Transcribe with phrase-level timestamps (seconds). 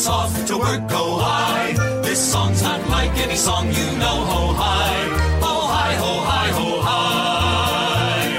[0.00, 1.74] It's off to work, go high.
[2.00, 4.24] This song's not like any song you know.
[4.24, 5.08] Ho high,
[5.42, 8.30] ho high, ho high, ho high.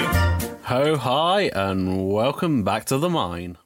[0.64, 3.60] Ho hi, and welcome back to the mine.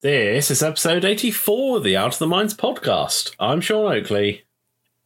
[0.00, 3.36] This is episode 84 of the Out of the Mines podcast.
[3.38, 4.44] I'm Sean Oakley.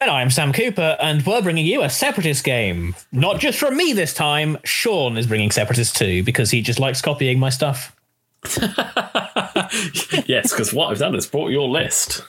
[0.00, 2.94] And I'm Sam Cooper, and we're bringing you a Separatist game.
[3.10, 7.02] Not just from me this time, Sean is bringing Separatist too, because he just likes
[7.02, 7.96] copying my stuff.
[10.26, 12.24] yes, because what I've done is brought your list.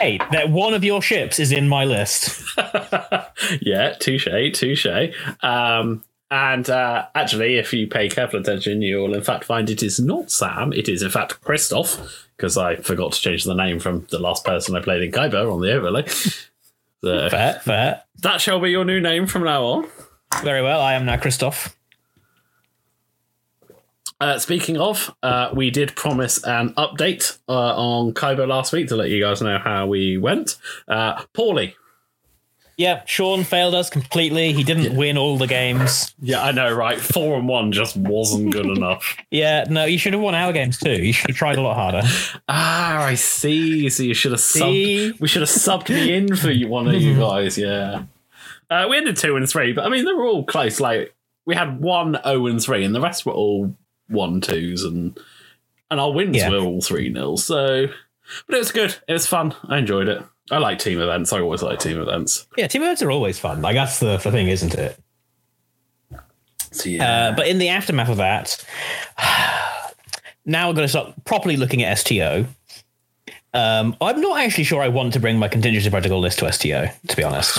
[0.00, 2.42] Hey, that one of your ships is in my list.
[3.60, 4.86] Yeah, touche, touche.
[5.42, 10.00] Um, and uh, actually, if you pay careful attention, you'll in fact find it is
[10.00, 14.06] not Sam, it is in fact Christoph, because I forgot to change the name from
[14.10, 16.06] the last person I played in Kaiba on the overlay.
[16.08, 18.02] So Fair, fair.
[18.22, 19.86] that shall be your new name from now on.
[20.42, 21.75] Very well, I am now Christoph.
[24.20, 28.96] Uh, speaking of, uh, we did promise an update uh, on Kaiba last week to
[28.96, 30.56] let you guys know how we went.
[30.88, 31.76] Uh, poorly.
[32.78, 34.52] Yeah, Sean failed us completely.
[34.52, 36.14] He didn't win all the games.
[36.20, 36.98] Yeah, I know, right?
[37.00, 39.16] Four and one just wasn't good enough.
[39.30, 40.92] Yeah, no, you should have won our games too.
[40.92, 42.02] You should have tried a lot harder.
[42.48, 43.88] Ah, I see.
[43.88, 45.10] So you should have See?
[45.12, 45.20] subbed.
[45.20, 47.56] We should have subbed me in for you, one of you guys.
[47.58, 48.04] Yeah.
[48.70, 50.78] Uh, we ended two and three, but I mean they were all close.
[50.80, 51.14] Like
[51.44, 53.74] we had one zero and three, and the rest were all
[54.08, 55.18] one twos, and
[55.90, 56.50] and our wins Yeah.
[56.50, 57.44] were all three nils.
[57.44, 57.86] So,
[58.46, 58.96] but it was good.
[59.08, 59.54] It was fun.
[59.68, 60.22] I enjoyed it.
[60.50, 61.32] I like team events.
[61.32, 62.46] I always like team events.
[62.56, 63.62] Yeah, team events are always fun.
[63.62, 64.96] Like that's the, the thing, isn't it?
[66.72, 67.28] So yeah.
[67.30, 68.64] Uh, but in the aftermath of that,
[70.44, 72.46] now we're going to start properly looking at STO.
[73.54, 76.88] Um, I'm not actually sure I want to bring my contingency protocol list to STO,
[77.08, 77.58] to be honest.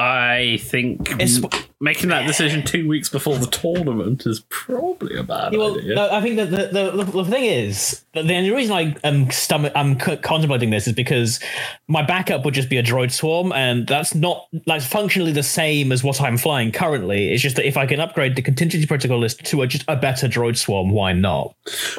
[0.00, 1.40] I think It's-
[1.80, 5.94] making that decision two weeks before the tournament is probably a bad Well, idea.
[5.96, 9.28] no, I think that the, the, the, thing is, that the only reason I am
[9.32, 11.40] stomach, I'm contemplating this is because
[11.88, 15.90] my backup would just be a droid swarm, and that's not like functionally the same
[15.90, 17.32] as what I'm flying currently.
[17.32, 19.96] It's just that if I can upgrade the contingency protocol list to a, just a
[19.96, 21.54] better droid swarm, why not?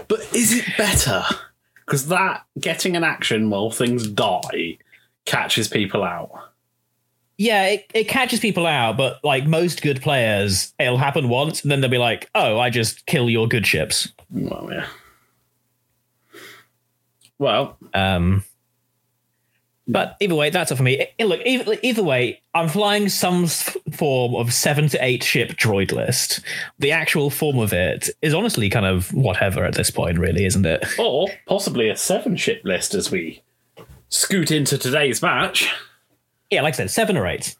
[0.07, 1.23] But is it better?
[1.85, 4.77] Because that getting an action while things die
[5.25, 6.31] catches people out.
[7.41, 11.71] Yeah, it, it catches people out, but like most good players, it'll happen once, and
[11.71, 14.85] then they'll be like, "Oh, I just kill your good ships." Well, yeah.
[17.37, 18.43] Well, Um,
[19.87, 21.07] but either way, that's it for me.
[21.17, 25.93] Eh, look, either, either way, I'm flying some form of seven to eight ship droid
[25.93, 26.41] list.
[26.77, 30.65] The actual form of it is honestly kind of whatever at this point, really, isn't
[30.65, 30.85] it?
[30.99, 33.41] or possibly a seven ship list as we
[34.09, 35.73] scoot into today's match.
[36.49, 37.55] Yeah, like I said, seven or eight.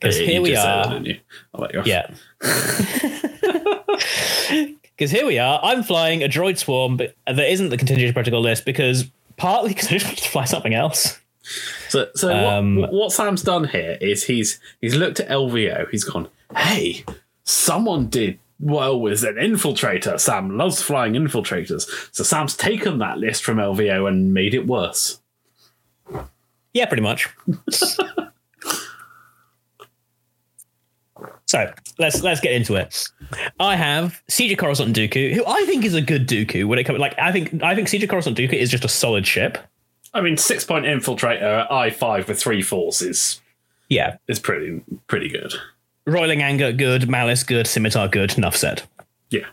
[0.00, 0.86] Because Yeah, here we are.
[0.88, 1.18] that, you?
[1.54, 1.86] I'll let you off.
[1.86, 2.10] Yeah.
[4.98, 5.60] Because here we are.
[5.62, 9.04] I'm flying a droid swarm, but that isn't the contingency protocol list because
[9.36, 11.20] partly because I just want to fly something else.
[11.88, 15.88] So, so Um, what, what Sam's done here is he's he's looked at LVO.
[15.90, 17.04] He's gone, hey,
[17.44, 20.18] someone did well with an infiltrator.
[20.18, 25.20] Sam loves flying infiltrators, so Sam's taken that list from LVO and made it worse.
[26.74, 27.28] Yeah, pretty much.
[31.46, 33.08] so let's let's get into it.
[33.58, 36.84] I have Siege of Coruscant Dooku, who I think is a good Dooku when it
[36.84, 36.98] comes.
[36.98, 39.58] Like I think I think Siege of Coruscant Dooku is just a solid ship.
[40.14, 43.40] I mean, six point infiltrator I five with three forces
[43.88, 45.54] Yeah, is pretty pretty good.
[46.06, 48.36] Roiling Anger good, Malice good, Scimitar good.
[48.38, 48.82] Enough said.
[49.30, 49.46] Yeah.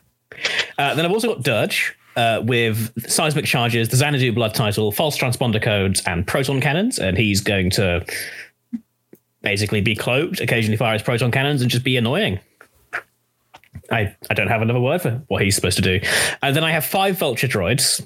[0.77, 5.17] Uh, then I've also got Dirge uh, with seismic charges, the Xanadu blood title, false
[5.17, 6.99] transponder codes, and proton cannons.
[6.99, 8.05] And he's going to
[9.41, 12.39] basically be cloaked, occasionally fire his proton cannons, and just be annoying.
[13.91, 15.99] I, I don't have another word for what he's supposed to do.
[16.41, 18.05] And then I have five vulture droids.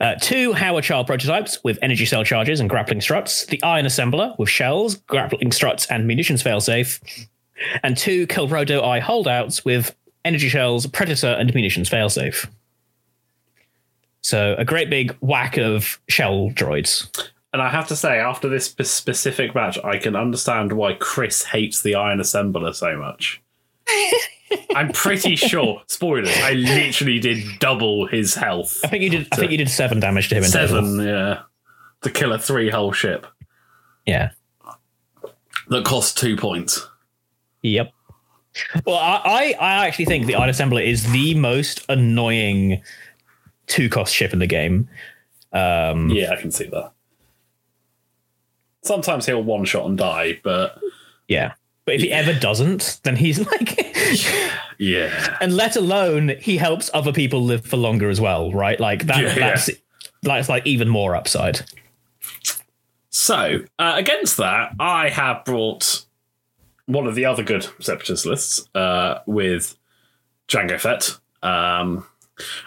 [0.00, 4.38] Uh, two Haor Chall prototypes with energy cell charges and grappling struts, the Iron Assembler
[4.38, 7.26] with shells, grappling struts, and munitions failsafe,
[7.82, 12.46] and two Kelrodo-Ai holdouts with energy shells, predator, and munitions failsafe.
[14.24, 17.08] So a great big whack of shell droids.
[17.52, 21.82] And I have to say, after this specific match, I can understand why Chris hates
[21.82, 23.42] the Iron Assembler so much.
[24.74, 25.82] I'm pretty sure.
[25.88, 26.34] Spoilers.
[26.38, 28.80] I literally did double his health.
[28.82, 29.28] I think you did.
[29.30, 30.82] I think you did seven damage to him in total.
[30.82, 31.42] Seven, yeah.
[32.00, 33.26] To kill a three hull ship
[34.06, 34.30] Yeah.
[35.68, 36.88] that cost two points.
[37.62, 37.92] Yep.
[38.86, 42.82] Well, I, I, I actually think the Iron Assembler is the most annoying
[43.66, 44.88] two cost ship in the game.
[45.52, 46.92] Um, Yeah, I can see that.
[48.82, 50.78] Sometimes he'll one shot and die, but
[51.28, 51.54] yeah.
[51.84, 53.96] But if he ever doesn't, then he's like,
[54.78, 55.36] yeah.
[55.40, 58.80] and let alone he helps other people live for longer as well, right?
[58.80, 59.18] Like that.
[59.18, 59.34] Yeah, yeah.
[59.34, 59.70] that's
[60.22, 61.60] like it's like even more upside.
[63.10, 66.04] So, uh, against that, I have brought
[66.86, 69.76] one of the other good Separatist lists uh, with
[70.48, 71.16] Django Fett.
[71.42, 72.06] Um,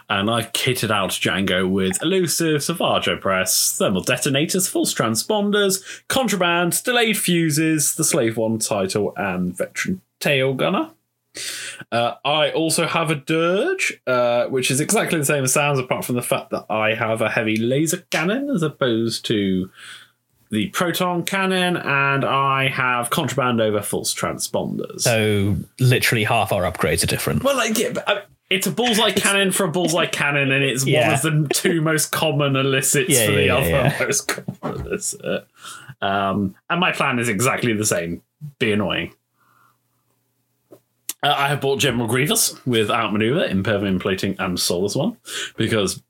[0.10, 7.18] and I kitted out Django with Elusive, Savage Press, Thermal Detonators, False Transponders, Contraband, Delayed
[7.18, 10.92] Fuses, the Slave One title, and Veteran Tail Gunner.
[11.92, 16.06] Uh, I also have a Dirge, uh, which is exactly the same as Sam's, apart
[16.06, 19.70] from the fact that I have a heavy laser cannon as opposed to
[20.50, 25.02] the proton cannon, and I have contraband over false transponders.
[25.02, 27.44] So literally half our upgrades are different.
[27.44, 30.86] well, like, yeah, but, uh, it's a bullseye cannon for a bullseye cannon, and it's
[30.86, 31.08] Yeah.
[31.08, 35.48] one of the two most common elicits Yeah, for the other most common elicit.
[36.02, 38.22] Um, and my plan is exactly the same:
[38.60, 39.14] be annoying.
[41.24, 45.18] Uh, I have bought General Grievous with outmaneuver, impervium plating, and Soulless One
[45.58, 46.02] because,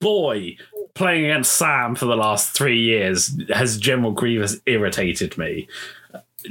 [0.00, 0.56] boy,
[0.94, 5.68] playing against Sam for the last three years has General Grievous irritated me.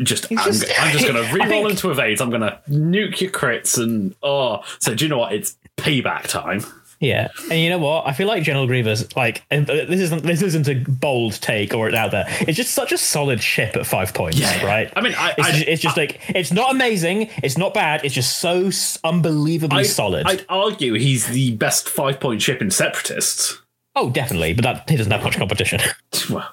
[0.03, 2.21] Just, I'm, just- I'm just going to re-roll think- into evades.
[2.21, 5.33] I'm going to nuke your crits, and oh, so do you know what?
[5.33, 6.63] It's payback time.
[7.01, 8.07] Yeah, and you know what?
[8.07, 11.89] I feel like General Grievous, like, uh, this isn't this isn't a bold take or
[11.89, 12.25] it out there.
[12.41, 14.65] It's just such a solid ship at five points, Yeah.
[14.65, 14.91] right?
[14.95, 18.05] I mean, I- it's, I- just, it's just like it's not amazing, it's not bad,
[18.05, 18.71] it's just so
[19.03, 20.25] unbelievably I'd- solid.
[20.25, 23.61] I'd argue he's the best five-point ship in Separatists.
[23.97, 25.81] oh, definitely, but that he doesn't have much competition.
[26.29, 26.47] Well,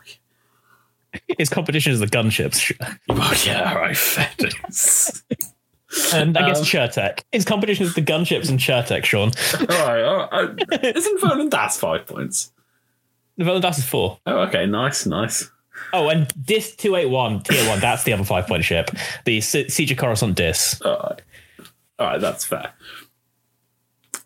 [1.38, 2.73] His competition is the gunships,
[3.09, 3.97] well yeah, right,
[4.38, 5.23] dues.
[6.14, 7.20] and I guess Um, Chertek.
[7.32, 9.31] His competition is the gunships and Chertek, Sean.
[9.61, 10.85] all right, all right.
[10.97, 12.53] Isn't Volan Das five points?
[13.37, 14.19] The Volan Das is four.
[14.26, 15.50] Oh, okay, nice, nice.
[15.93, 17.81] Oh, and Dis two eight one tier one.
[17.81, 18.91] That's the other five point ship.
[19.25, 20.81] The Si- Siege of Coruscant Dis.
[20.82, 21.23] All right,
[21.99, 22.73] all right, that's fair.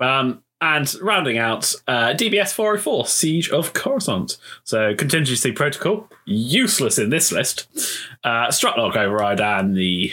[0.00, 4.38] Um, and rounding out uh, DBS 404, Siege of Coruscant.
[4.64, 7.66] So contingency protocol, useless in this list.
[8.24, 10.12] Uh, Strutlock override and the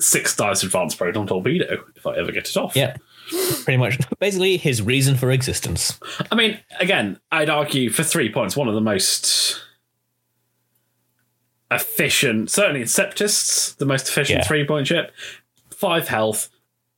[0.00, 1.84] six dice advanced proton torpedo.
[1.94, 2.74] If I ever get it off.
[2.74, 2.96] Yeah,
[3.64, 3.98] pretty much.
[4.18, 6.00] Basically, his reason for existence.
[6.30, 9.60] I mean, again, I'd argue for three points, one of the most
[11.70, 14.44] efficient, certainly in Separatists, the most efficient Yeah.
[14.46, 15.12] three point ship.
[15.70, 16.48] Five health,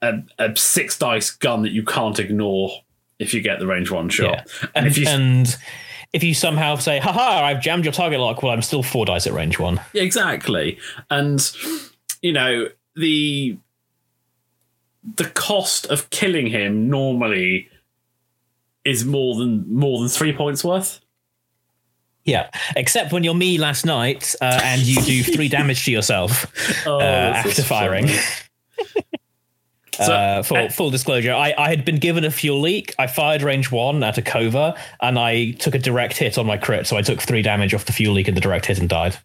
[0.02, 2.82] a, a six dice gun that you can't ignore
[3.19, 4.50] if you get the range one shot.
[4.62, 4.69] Yeah.
[4.75, 5.56] And if you and
[6.12, 9.26] if you somehow say, haha, I've jammed your target lock, well, I'm still four dice
[9.26, 9.81] at range one.
[9.94, 10.78] Exactly.
[11.11, 11.40] And
[12.22, 13.58] you know, the
[15.16, 17.69] the cost of killing him normally
[18.84, 21.00] is more than more than three points worth.
[22.25, 26.46] Yeah, except when you're me last night uh, and you do three damage to yourself
[26.87, 28.08] Oh, uh, after firing.
[29.96, 32.94] So- uh, for full disclosure, I, I had been given a fuel leak.
[32.99, 36.56] I fired range one at a cover, and I took a direct hit on my
[36.56, 38.88] crit, so I took three damage off the fuel leak and the direct hit and
[38.88, 39.17] died.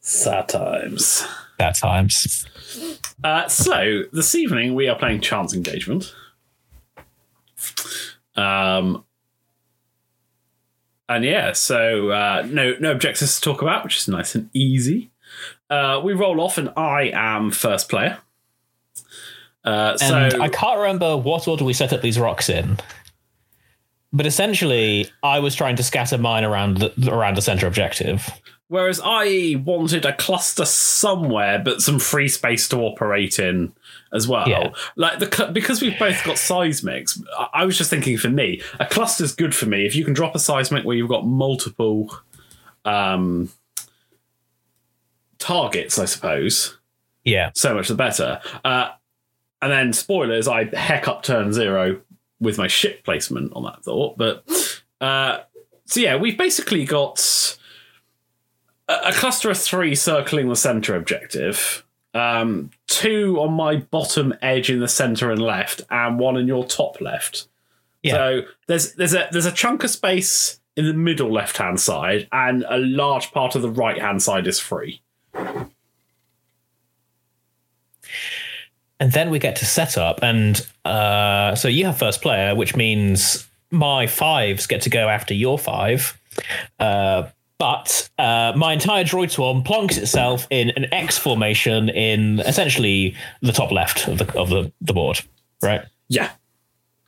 [0.00, 1.24] Sad times.
[1.58, 2.46] That times.
[3.22, 6.12] Uh, so this evening we are playing Chance Engagement.
[8.36, 9.04] Um,
[11.08, 15.10] and yeah, so uh, no no objectives to talk about, which is nice and easy.
[15.70, 18.18] Uh, we roll off, and I am first player.
[19.64, 22.78] Uh, so And I can't remember what order we set up these rocks in.
[24.12, 28.28] But essentially, I was trying to scatter mine around the, around the center objective.
[28.68, 33.72] Whereas I wanted a cluster somewhere, but some free space to operate in
[34.12, 34.48] as well.
[34.48, 34.70] Yeah.
[34.96, 37.20] Like the because we've both got seismics.
[37.38, 40.14] I- I was just thinking for me, a cluster's good for me if you can
[40.14, 42.16] drop a seismic where you've got multiple
[42.84, 43.50] um,
[45.38, 45.98] targets.
[45.98, 46.78] I suppose
[47.24, 47.50] Yeah.
[47.54, 48.40] so much the better.
[48.64, 48.90] Uh,
[49.62, 52.00] and then spoilers, I heck up turn zero
[52.40, 54.18] with my ship placement on that thought.
[54.18, 54.44] But
[55.00, 55.40] uh,
[55.86, 57.58] so yeah, we've basically got
[58.88, 61.84] a, a cluster of three circling the center objective.
[62.12, 66.64] Um, two on my bottom edge in the center and left, and one in your
[66.64, 67.48] top left.
[68.02, 68.12] Yeah.
[68.12, 72.28] So there's there's a there's a chunk of space in the middle left hand side,
[72.30, 75.02] and a large part of the right hand side is free.
[79.04, 83.46] And then we get to setup, and uh, so you have first player, which means
[83.70, 86.18] my fives get to go after your five.
[86.80, 87.24] Uh,
[87.58, 93.52] but uh, my entire droid swarm plonks itself in an X formation in essentially the
[93.52, 95.20] top left of the of the, the board,
[95.60, 95.82] right?
[96.08, 96.30] Yeah.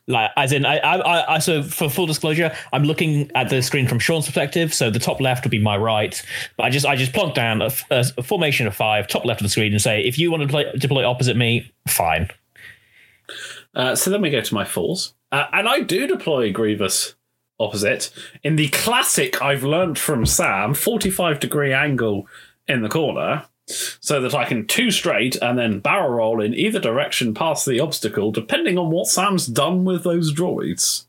[0.08, 3.88] Like, as in, I, I, I, so for full disclosure, I'm looking at the screen
[3.88, 4.72] from Sean's perspective.
[4.72, 6.20] So the top left would be my right,
[6.56, 9.44] but I just, I just plonk down a, a, formation of five, top left of
[9.44, 12.28] the screen, and say, if you want to play, deploy opposite me, fine.
[13.74, 17.16] Uh, so then we go to my falls, uh, and I do deploy Grievous
[17.58, 18.10] opposite
[18.42, 22.28] in the classic I've learned from Sam 45 degree angle
[22.68, 26.78] in the corner so that I can two straight and then barrel roll in either
[26.78, 31.04] direction past the obstacle depending on what Sam's done with those droids.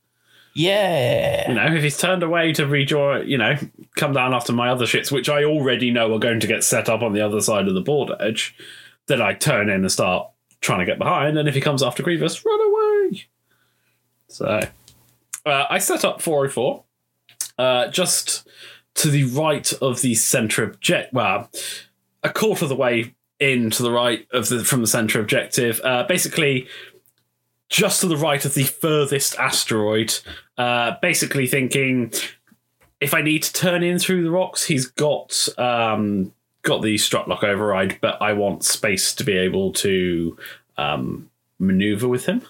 [0.58, 1.50] Yeah.
[1.50, 3.58] You know, if he's turned away to rejoin, you know,
[3.96, 6.90] come down after my other ships, which I already know are going to get set
[6.90, 8.56] up on the other side of the board edge,
[9.06, 11.38] then I turn in and start trying to get behind.
[11.38, 13.26] And if he comes after Grievous, run away.
[14.30, 14.62] So
[15.46, 16.84] uh, I set up 404
[17.60, 18.48] uh, just
[18.96, 21.14] to the right of the center object.
[21.14, 21.52] Well,
[22.28, 25.80] a quarter of the way in to the right of the from the center objective.
[25.84, 26.68] Uh, basically,
[27.70, 30.14] just to the right of the furthest asteroid.
[30.58, 32.12] Uh, basically, thinking
[33.00, 37.28] if I need to turn in through the rocks, he's got um, got the strut
[37.28, 40.38] lock override, but I want space to be able to
[40.78, 41.30] um,
[41.60, 42.42] maneuver with him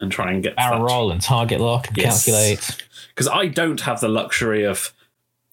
[0.00, 2.24] and try and get Barrel roll and target lock and Yes.
[2.24, 2.84] calculate.
[3.08, 4.92] because I don't have the luxury of,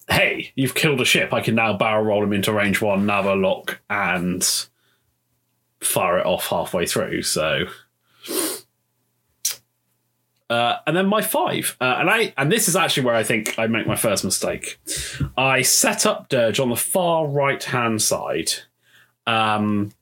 [0.08, 1.32] hey, you've killed a ship.
[1.32, 4.46] I can now barrel roll him into range one, nav a lock, and
[5.80, 7.22] fire it off halfway through.
[7.22, 7.66] So,
[10.48, 13.58] uh, and then my five, uh, and I and this is actually where I think
[13.58, 14.78] I make my first mistake.
[15.36, 18.52] I set up Dirge on the far right hand side.
[19.26, 19.92] Um,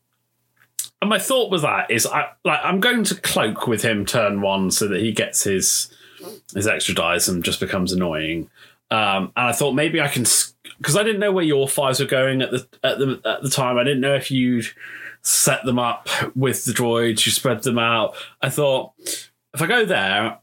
[1.00, 4.40] and my thought was that is I like I'm going to cloak with him turn
[4.40, 5.94] one so that he gets his
[6.54, 8.48] his extra dice and just becomes annoying.
[8.90, 10.24] Um, and I thought maybe I can
[10.78, 13.50] because I didn't know where your fives were going at the at the at the
[13.50, 13.78] time.
[13.78, 14.66] I didn't know if you'd
[15.22, 18.14] set them up with the droids, you spread them out.
[18.42, 18.92] I thought
[19.54, 20.38] if I go there,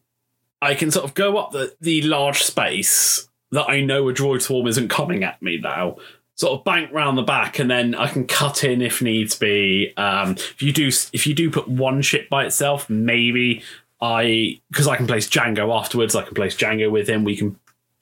[0.62, 4.42] I can sort of go up the, the large space that I know a droid
[4.42, 5.98] swarm isn't coming at me now.
[6.36, 9.94] Sort of bank round the back, and then I can cut in if needs be.
[9.98, 13.62] Um, if you do, if you do put one ship by itself, maybe
[14.02, 16.16] I because I can place Django afterwards.
[16.16, 17.24] I can place Django with him.
[17.24, 17.60] We can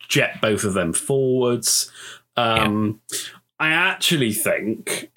[0.09, 1.89] jet both of them forwards.
[2.35, 2.99] Um,
[3.59, 5.11] I actually think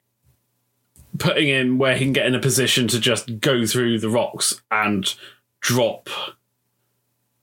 [1.19, 4.63] putting him where he can get in a position to just go through the rocks
[4.71, 5.15] and
[5.61, 6.09] drop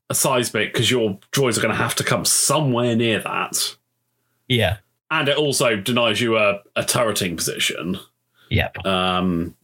[0.10, 3.76] a seismic because your droids are going to have to come somewhere near that.
[4.48, 4.78] Yeah.
[5.12, 7.98] And it also denies you a, a turreting position.
[8.50, 8.86] Yep.
[8.86, 9.56] Um,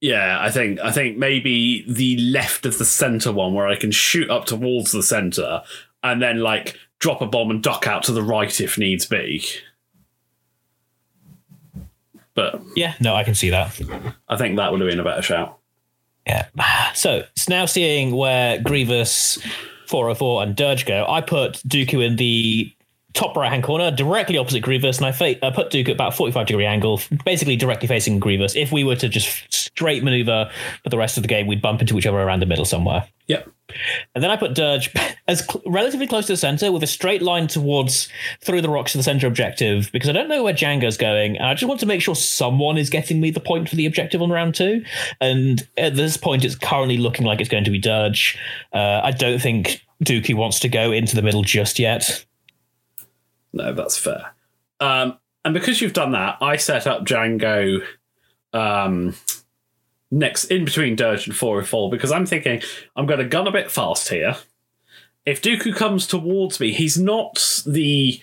[0.00, 3.92] yeah, I think I think maybe the left of the center one where I can
[3.92, 5.62] shoot up towards the center
[6.02, 9.44] and then like drop a bomb and duck out to the right if needs be.
[12.34, 12.94] But yeah.
[13.00, 13.80] No, I can see that.
[14.28, 15.58] I think that would have been a better shout.
[16.26, 16.46] Yeah.
[16.94, 19.38] So it's now seeing where Grievous,
[19.86, 21.06] 404, and Dirge go.
[21.08, 22.70] I put Dooku in the
[23.14, 26.46] top right hand corner, directly opposite Grievous, and I fa- put Duke at about 45
[26.46, 28.56] degree angle, basically directly facing Grievous.
[28.56, 30.50] If we were to just straight maneuver
[30.82, 33.06] for the rest of the game, we'd bump into each other around the middle somewhere.
[33.28, 33.48] Yep.
[34.14, 34.92] And then I put Dirge
[35.28, 38.08] as cl- relatively close to the center with a straight line towards
[38.40, 41.36] through the rocks to the center objective because I don't know where Django's going.
[41.36, 43.86] And I just want to make sure someone is getting me the point for the
[43.86, 44.84] objective on round two.
[45.20, 48.38] And at this point, it's currently looking like it's going to be Dirge.
[48.72, 52.24] Uh, I don't think Dookie wants to go into the middle just yet.
[53.52, 54.34] No, that's fair.
[54.80, 57.84] Um, and because you've done that, I set up Django
[58.52, 59.14] um,
[60.10, 62.62] next in between Dirge and 404 because I'm thinking
[62.96, 64.36] I'm going to gun a bit fast here.
[65.24, 68.20] If Dooku comes towards me, he's not the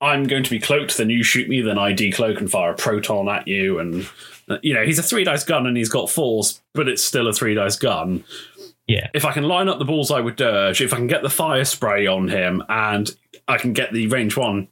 [0.00, 2.74] I'm going to be cloaked, then you shoot me, then I decloak and fire a
[2.74, 3.78] proton at you.
[3.78, 4.08] And,
[4.48, 7.28] uh, you know, he's a three dice gun and he's got fours, but it's still
[7.28, 8.24] a three dice gun
[8.88, 9.08] Yeah.
[9.14, 11.64] if I can line up the bullseye with Dirge, if I can get the fire
[11.64, 13.10] spray on him, and
[13.48, 14.68] I can get the range one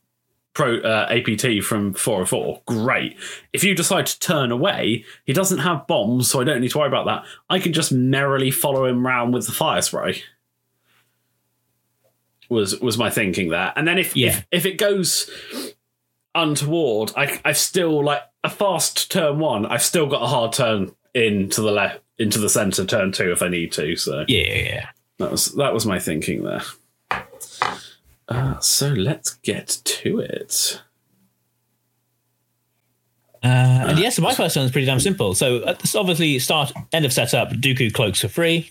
[0.52, 3.16] pro uh, APT from 404, great.
[3.52, 6.78] If you decide to turn away, he doesn't have bombs, so I don't need to
[6.78, 7.24] worry about that.
[7.48, 10.22] I can just merrily follow him round with the fire spray.
[12.48, 14.28] Was was my thinking there, and then if Yeah.
[14.30, 15.30] if, if it goes
[16.34, 19.66] untoward, I I've still like a fast turn one.
[19.66, 23.40] I've still got a hard turn into the left into the center turn two if
[23.42, 23.94] I need to.
[23.94, 24.88] So yeah, yeah.
[25.18, 26.62] that was that was my thinking there.
[28.30, 30.80] Uh, so let's get to it.
[33.42, 33.46] Uh,
[33.88, 35.34] and yes, my first turn is pretty damn simple.
[35.34, 38.70] So at this obviously start end of setup, Dooku cloaks for free.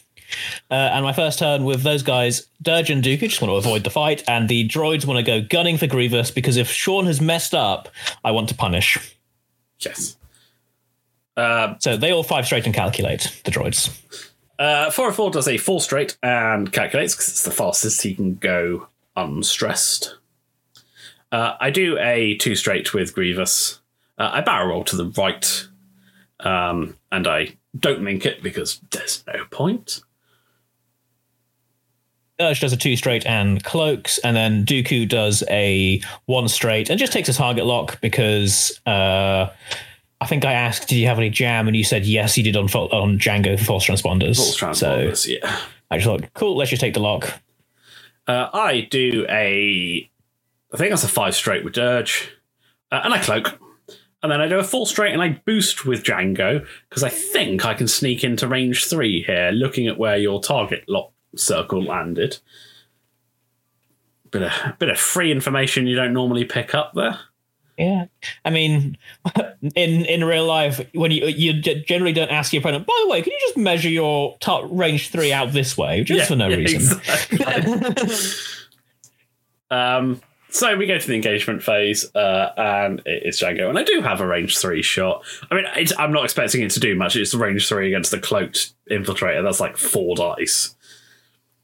[0.69, 3.83] Uh, and my first turn with those guys, Dirge and Dooku just want to avoid
[3.83, 7.19] the fight, and the droids want to go gunning for Grievous because if Sean has
[7.19, 7.89] messed up,
[8.23, 8.99] I want to punish.
[9.79, 10.17] Yes.
[11.35, 13.89] Uh, So they all five straight and calculate the droids.
[14.59, 18.87] uh, 404 does a full straight and calculates because it's the fastest he can go
[19.23, 20.15] unstressed.
[21.31, 23.79] Uh, I do a two straight with Grievous.
[24.17, 25.67] Uh, I barrel roll to the right,
[26.39, 30.01] um, and I don't link it because there's no point.
[32.39, 36.97] Dirge does a two straight and cloaks, and then Dooku does a one straight and
[36.97, 39.49] just takes a target lock because uh,
[40.21, 42.55] I think I asked, "Did you have any jam?" and you said yes, he did
[42.55, 44.37] on on Django for false transponders.
[44.37, 45.59] False transponders, yeah.
[45.91, 47.41] I just thought, cool, let's just take the lock.
[48.29, 50.07] Uh, I do a,
[50.71, 52.29] I think that's a five straight with Dirge,
[52.91, 53.59] uh, and I cloak.
[54.21, 57.65] And then I do a full straight and I boost with Django because I think
[57.65, 62.37] I can sneak into range three here, looking at where your target lock circle landed.
[64.29, 67.19] Bit of, bit of free information you don't normally pick up there.
[67.79, 68.07] Yeah,
[68.43, 68.97] I mean,
[69.61, 73.21] in in real life, when you you generally don't ask your opponent, by the way,
[73.21, 76.57] can you just measure your top range three out this way, just for no yeah,
[76.57, 76.99] reason?
[76.99, 78.31] exactly.
[79.71, 84.01] um, so we go to the engagement phase, uh, and it's Django, and I do
[84.01, 85.23] have a range three shot.
[85.49, 87.15] I mean, it's, I'm not expecting it to do much.
[87.15, 89.41] It's the range three against the cloaked infiltrator.
[89.41, 90.75] That's like four dice,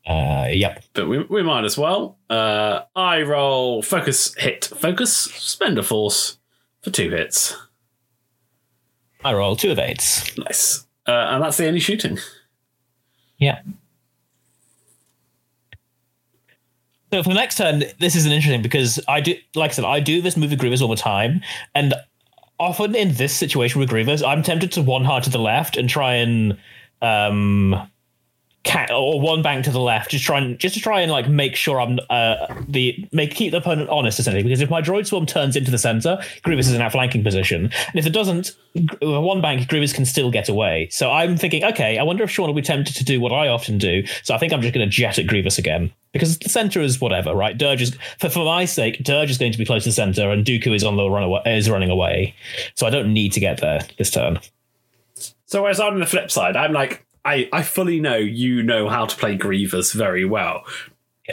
[0.05, 0.83] Uh, yep.
[0.93, 2.17] but we, we might as well.
[2.29, 6.37] Uh, I roll focus hit focus spend a force
[6.81, 7.55] for two hits.
[9.23, 10.37] I roll two of eights.
[10.37, 12.19] Nice, uh, and that's the only shooting.
[13.37, 13.61] Yeah.
[17.11, 19.85] So for the next turn, this is an interesting because I do, like I said,
[19.85, 21.41] I do this move with Grievous all the time,
[21.73, 21.95] and
[22.59, 25.89] often in this situation with Grievous, I'm tempted to one hard to the left and
[25.89, 26.57] try and
[27.01, 27.89] um,
[28.65, 31.29] cat or one bank to the left, just try and just to try and like
[31.29, 34.43] make sure I'm uh the make keep the opponent honest essentially.
[34.43, 37.95] Because if my droid swarm turns into the center, Grievous is in outflanking position, and
[37.95, 38.55] if it doesn't,
[39.01, 40.89] one bank Grievous can still get away.
[40.91, 43.47] So I'm thinking, okay, I wonder if Sean will be tempted to do what I
[43.47, 44.05] often do.
[44.23, 46.99] So I think I'm just going to jet at Grievous again because the center is
[46.99, 47.57] whatever, right?
[47.57, 50.31] Dirge is for for my sake, Dirge is going to be close to the center,
[50.31, 52.33] and Dooku is on the run away, is running away.
[52.73, 54.39] So I don't need to get there this turn.
[55.45, 59.05] So whereas on the flip side, I'm like, I, I fully know you know how
[59.05, 60.63] to play Grievous very well.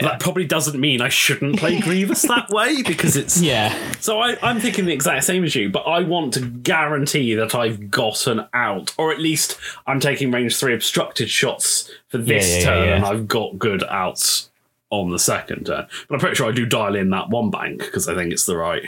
[0.01, 3.77] That probably doesn't mean I shouldn't play Grievous that way because it's Yeah.
[3.99, 7.53] So I, I'm thinking the exact same as you, but I want to guarantee that
[7.53, 12.53] I've gotten out, or at least I'm taking range three obstructed shots for this Yeah,
[12.53, 12.95] yeah, yeah, turn, yeah.
[12.95, 14.49] and I've got good outs
[14.89, 15.85] on the second turn.
[16.07, 18.47] But I'm pretty sure I do dial in that one bank because I think it's
[18.47, 18.83] the right.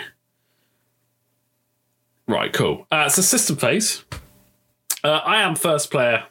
[2.27, 2.87] Right, cool.
[2.91, 4.03] Uh, so system phase.
[5.03, 6.23] Uh, I am first player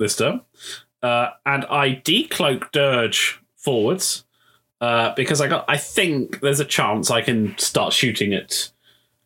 [0.00, 0.40] this turn,
[1.02, 4.24] uh, and I decloak Dirge forwards
[4.80, 5.64] uh, because I got.
[5.68, 8.70] I think there's a chance I can start shooting at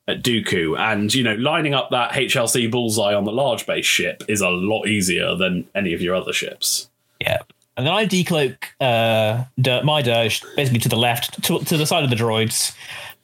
[0.07, 4.23] at Dooku, and you know, lining up that HLC bullseye on the large base ship
[4.29, 6.91] is a lot easier than any of your other ships.
[7.21, 7.39] Yeah.
[7.77, 9.45] And then I decloak uh,
[9.83, 12.73] my Dirge basically to the left, to, to the side of the droids,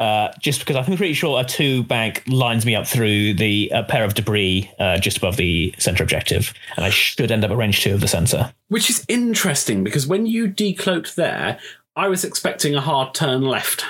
[0.00, 3.82] uh, just because I'm pretty sure a two bank lines me up through the uh,
[3.84, 6.52] pair of debris uh, just above the center objective.
[6.76, 8.52] And I should end up at range two of the center.
[8.68, 11.58] Which is interesting because when you decloaked there,
[11.94, 13.84] I was expecting a hard turn left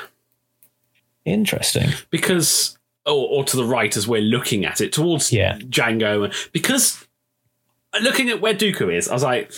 [1.25, 1.91] Interesting.
[2.11, 5.59] because, or, or to the right as we're looking at it towards Yeah.
[5.59, 7.07] Django, because
[8.01, 9.53] looking at where Dooku is, I was like,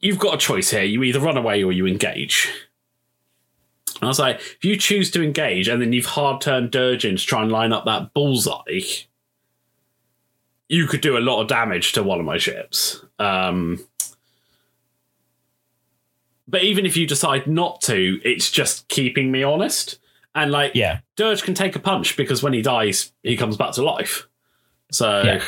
[0.00, 0.82] you've got a choice here.
[0.84, 2.48] You either run away or you engage.
[4.00, 7.16] And I was like, if you choose to engage and then you've hard turned Durgin
[7.16, 8.80] to try and line up that bullseye,
[10.68, 13.04] you could do a lot of damage to one of my ships.
[13.18, 13.84] Um,
[16.46, 19.98] but even if you decide not to, it's just keeping me honest.
[20.34, 21.00] And like, Yeah.
[21.16, 24.28] Dirge can take a punch because when he dies, he comes back to life.
[24.92, 25.44] So, Yeah.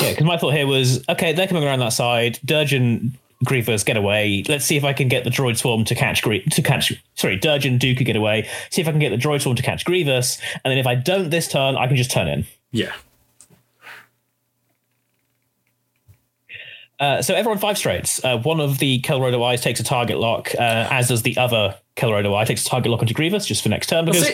[0.00, 2.38] Yeah, because my thought here was okay, they're coming around that side.
[2.44, 4.42] Dirge and Grievous get away.
[4.48, 6.92] Let's see if I can get the droid swarm to catch Grie- to catch.
[7.14, 8.48] Sorry, Dirge and Dooku get away.
[8.70, 10.94] See if I can get the droid swarm to catch Grievous, and then if I
[10.94, 12.46] don't this turn, I can just turn in.
[12.72, 12.92] yeah.
[16.98, 18.24] Uh, so everyone five straights.
[18.24, 22.46] Uh, one of the Kelrodo-Ais takes a target lock, uh, as does the other Kelrodo-Ai
[22.46, 24.06] takes a target lock onto Grievous just for next turn.
[24.06, 24.32] Because See,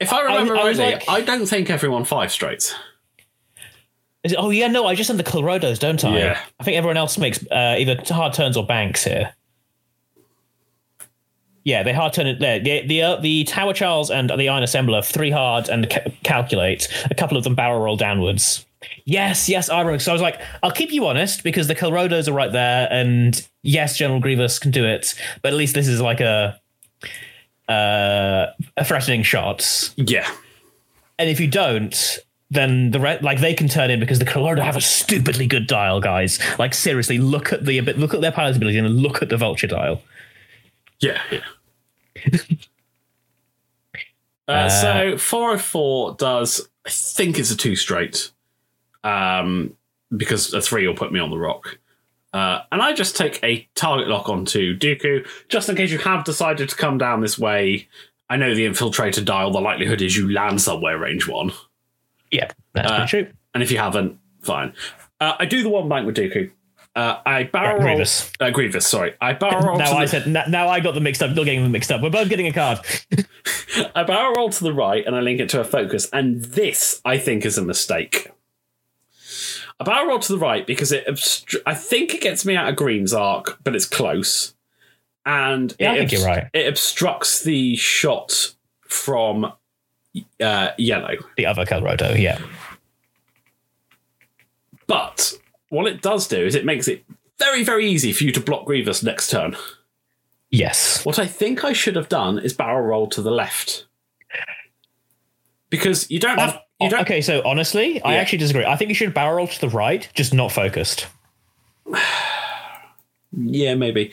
[0.00, 2.74] if I remember I rightly, like- I don't think everyone five straights.
[4.22, 6.18] Is it, oh yeah, no, I just send the Kelrodos, don't I?
[6.18, 6.40] Yeah.
[6.58, 9.32] I think everyone else makes uh, either hard turns or banks here.
[11.64, 12.58] Yeah, they hard turn it there.
[12.58, 16.88] The the, uh, the Haor Challs and the Iron Assembler three hard and ca- calculate.
[17.10, 18.66] A couple of them barrel roll downwards.
[19.04, 19.98] Yes, yes, Iron.
[20.00, 23.46] So I was like, I'll keep you honest because the Kelrodos are right there, and
[23.62, 26.58] yes, General Grievous can do it, but at least this is like a
[27.68, 29.92] uh, a threatening shot.
[29.96, 30.30] Yeah.
[31.18, 32.18] And if you don't,
[32.50, 35.66] then the re- like they can turn in because the Kelrodo have a stupidly good
[35.66, 36.40] dial, guys.
[36.58, 39.68] Like seriously, look at the look at their pilot ability and look at the Vulture
[39.68, 40.02] dial.
[40.98, 41.44] Yeah, yeah.
[44.48, 48.30] uh, so 404 does, I think it's a two straight,
[49.02, 49.76] um,
[50.14, 51.78] because a three will put me on the rock.
[52.32, 56.24] Uh, and I just take a target lock onto Dooku, just in case you have
[56.24, 57.88] decided to come down this way.
[58.28, 61.52] I know the infiltrator dial, the likelihood is you land somewhere range one.
[62.30, 63.32] Yeah, that's Uh, pretty true.
[63.54, 64.72] And if you haven't, fine.
[65.20, 66.50] Uh, I do the one bank with Dooku.
[66.96, 67.94] Uh, I barrel Yeah, roll.
[67.96, 68.32] Grievous.
[68.40, 69.14] Uh, Grievous, sorry.
[69.20, 69.78] I barrel roll.
[69.78, 70.26] Now to I the- said.
[70.26, 71.34] Now, now I got them mixed up.
[71.36, 72.00] You're getting them mixed up.
[72.02, 72.78] We're both getting a card.
[73.94, 77.00] I barrel roll to the right and I link it to a focus, and this
[77.04, 78.28] I think is a mistake.
[79.78, 82.68] I barrel roll to the right because it obstru- I think it gets me out
[82.68, 84.54] of Green's arc, but it's close,
[85.24, 86.48] and Yeah, I it think you're right.
[86.52, 89.52] It obstructs the shot from
[90.40, 92.38] uh, yellow, The other Kelrodo, Yeah.
[94.86, 95.34] but
[95.68, 97.04] what it does do is it makes it
[97.38, 99.56] very very easy for you to block Grievous next turn.
[100.50, 101.04] Yes.
[101.04, 103.86] What I think I should have done is barrel roll to the left.
[105.70, 108.64] Because you don't have you don't okay, so honestly, I actually disagree.
[108.64, 111.06] I think you should barrel roll to the right, just not focused.
[113.32, 114.10] Yeah, maybe.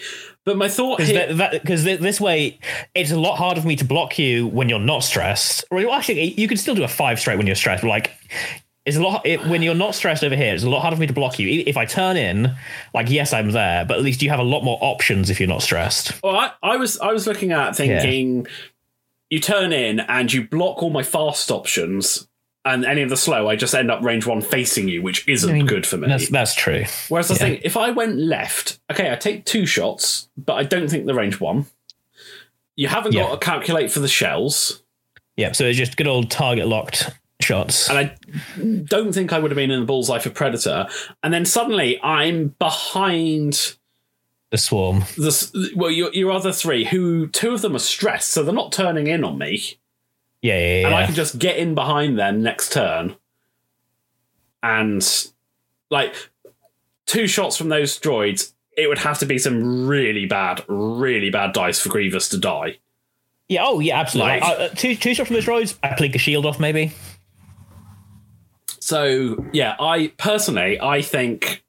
[0.48, 2.58] But my thought Because this way,
[2.96, 5.66] it's a lot harder for me to block you when you're not stressed.
[5.70, 7.82] Or well, actually, you can still do a five straight when you're stressed.
[7.84, 8.14] But like,
[8.86, 10.54] it's a lot it, when you're not stressed over here.
[10.54, 11.66] It's a lot harder for me to block you.
[11.68, 12.56] If I turn in,
[12.94, 15.50] like, yes, I'm there, but at least you have a lot more options if you're
[15.50, 16.24] not stressed.
[16.24, 18.48] well, I, I was I was looking at thinking
[19.30, 22.26] you turn in and you block all my fast options
[22.68, 25.66] and any of the slow, I just end up range one facing you, which isn't
[25.66, 26.08] good for me.
[26.08, 26.86] That's that's true.
[27.10, 27.40] Whereas I yeah.
[27.40, 31.14] think if I went left, okay, I take two shots, but I don't think the
[31.16, 31.66] range one.
[32.76, 33.24] You haven't Yeah.
[33.24, 34.84] got to calculate for the shells.
[35.36, 35.52] Yeah.
[35.54, 37.10] So it's just good old target locked
[37.42, 37.90] shots.
[37.90, 38.16] and I
[38.84, 40.88] don't think I would have been in the bullseye for Predator.
[41.24, 43.76] And then suddenly I'm behind
[44.52, 45.00] the swarm.
[45.18, 48.72] the well, your, your other three, who two of them are stressed, so they're not
[48.72, 49.78] turning in on me,
[50.42, 50.86] Yeah, yeah, yeah.
[50.88, 53.16] and I can just get in behind them next turn,
[54.64, 55.04] and
[55.90, 56.14] like
[57.06, 58.54] two shots from those droids.
[58.78, 62.78] It would have to be some really bad, really bad dice for Grievous to die.
[63.50, 64.40] Yeah, oh yeah, absolutely.
[64.40, 65.78] Like- Uh, uh, two two shots from those droids.
[65.82, 66.92] I blink a shield off, maybe.
[68.80, 71.64] So yeah, I personally I think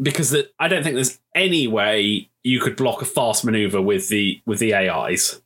[0.00, 4.08] because the, I don't think there's any way you could block a fast maneuver with
[4.08, 5.40] the with the AIs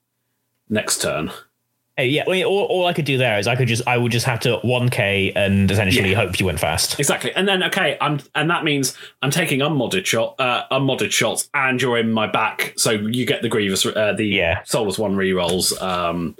[0.68, 1.30] next turn.
[1.98, 4.40] Yeah, all, all I could do there is I could just I would just have
[4.40, 6.16] to one k and essentially Yeah.
[6.16, 6.98] hope you went fast.
[6.98, 11.50] Exactly, and then okay, I'm and that means I'm taking unmodded shot, uh, unmodded shots,
[11.52, 14.62] and you're in my back, so you get the Grievous, uh, the Yeah.
[14.64, 15.80] Soulless One rerolls.
[15.82, 16.34] Um,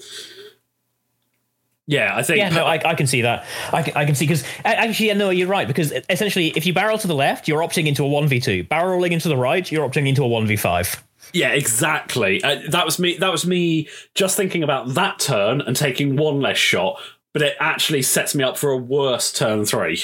[1.86, 2.38] yeah, I think.
[2.38, 3.44] Yeah, no, I, I can see that.
[3.72, 5.66] I can, I can see because actually, yeah, no, you're right.
[5.66, 8.64] Because essentially, if you barrel to the left, you're opting into a one v two.
[8.64, 11.02] Barrel rolling into the right, you're opting into a one v five.
[11.32, 12.42] Yeah, exactly.
[12.44, 13.16] Uh, that was me.
[13.16, 17.00] That was me just thinking about that turn and taking one less shot,
[17.32, 20.02] but it actually sets me up for a worse turn three.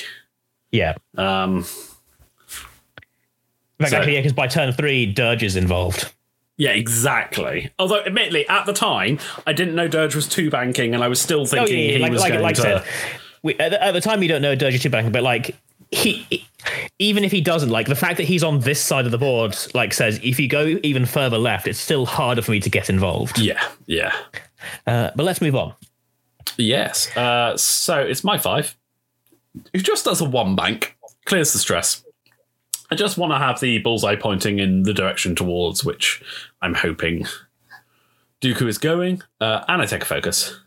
[0.71, 1.65] Yeah, Um,
[3.81, 6.13] fact, So- yeah, because by turn three, Dirge is involved.
[6.57, 7.71] yeah, exactly.
[7.79, 11.21] Although, admittedly, at the time, I didn't know Dirge was two banking, and I was
[11.21, 12.63] still Oh thinking yeah, yeah, he like was like, going like to.
[12.63, 12.85] Said,
[13.43, 15.55] we, at, the, at the time you don't know Dirge is two banking, but like
[15.91, 16.47] he.
[16.99, 19.57] Even if he doesn't, like the fact that he's on this side of the board,
[19.75, 22.91] like says, if you go even further left, it's still harder for me to get
[22.91, 23.39] involved.
[23.39, 24.13] yeah, yeah,
[24.87, 25.73] Uh, but let's move on.
[26.57, 27.17] yes.
[27.17, 28.77] Uh, so it's my five.
[29.73, 32.05] Who just does a one bank, clears the stress.
[32.91, 36.23] I just want to have the bullseye pointing in the direction towards which
[36.63, 37.27] I'm hoping
[38.43, 40.59] Dooku is going, uh, and I take a focus.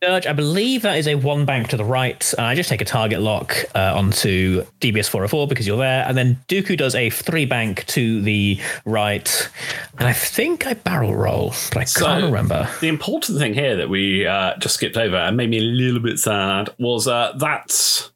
[0.00, 2.32] Dirge, I believe that is a one bank to the right.
[2.38, 6.06] And I just take a target lock uh, onto DBS 404 because you're there.
[6.08, 9.50] And then Dooku does a three bank to the right.
[9.98, 12.66] And I think I barrel roll, but I can't remember.
[12.80, 16.00] The important thing here that we uh, just skipped over and made me a little
[16.00, 18.10] bit sad was uh, that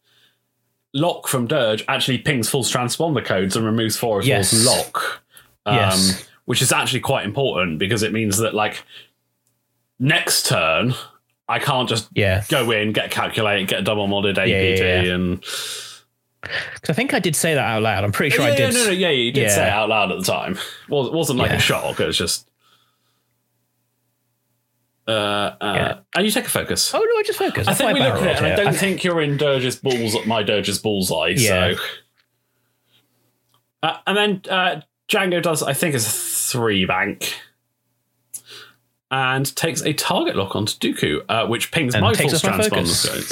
[0.94, 4.64] lock from Dirge actually pings false transponder codes and removes four as Yes.
[4.64, 5.22] lock.
[5.66, 6.28] Um, Yes.
[6.46, 8.84] Which is actually quite important because it means that, like,
[9.98, 10.94] next turn,
[11.48, 12.42] I can't just Yeah.
[12.48, 15.14] go in, get calculate, get a double modded APT, yeah, yeah.
[15.14, 15.42] and.
[15.42, 18.04] 'Cause I think I did say that out loud.
[18.04, 18.74] I'm pretty sure I did.
[18.74, 20.58] yeah, no, no, yeah, you did say it out loud at the time.
[20.90, 22.50] Well, it wasn't like a shock, it was just.
[25.08, 25.98] Uh, uh.
[26.14, 26.92] And you take a focus.
[26.94, 27.68] Oh, no, I just focused.
[27.68, 28.78] I That's think we look at it, and I don't yeah.
[28.78, 31.34] think you're in Dirge's balls, my Dirge's bullseye.
[31.36, 31.74] Yeah.
[31.74, 31.80] So,
[33.82, 37.34] uh, and then uh, Django does, I think, is a three bank,
[39.14, 43.08] and takes a target lock onto Dooku, uh, which pings And my false transponder focus.
[43.08, 43.28] codes.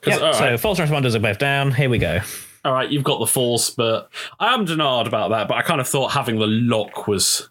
[0.00, 1.72] 'Cause, Yep, all So right, false transponders are both down.
[1.72, 2.20] Here we go.
[2.64, 5.48] all right, you've got the force, but I am denied about that.
[5.48, 7.48] But I kind of thought having the lock was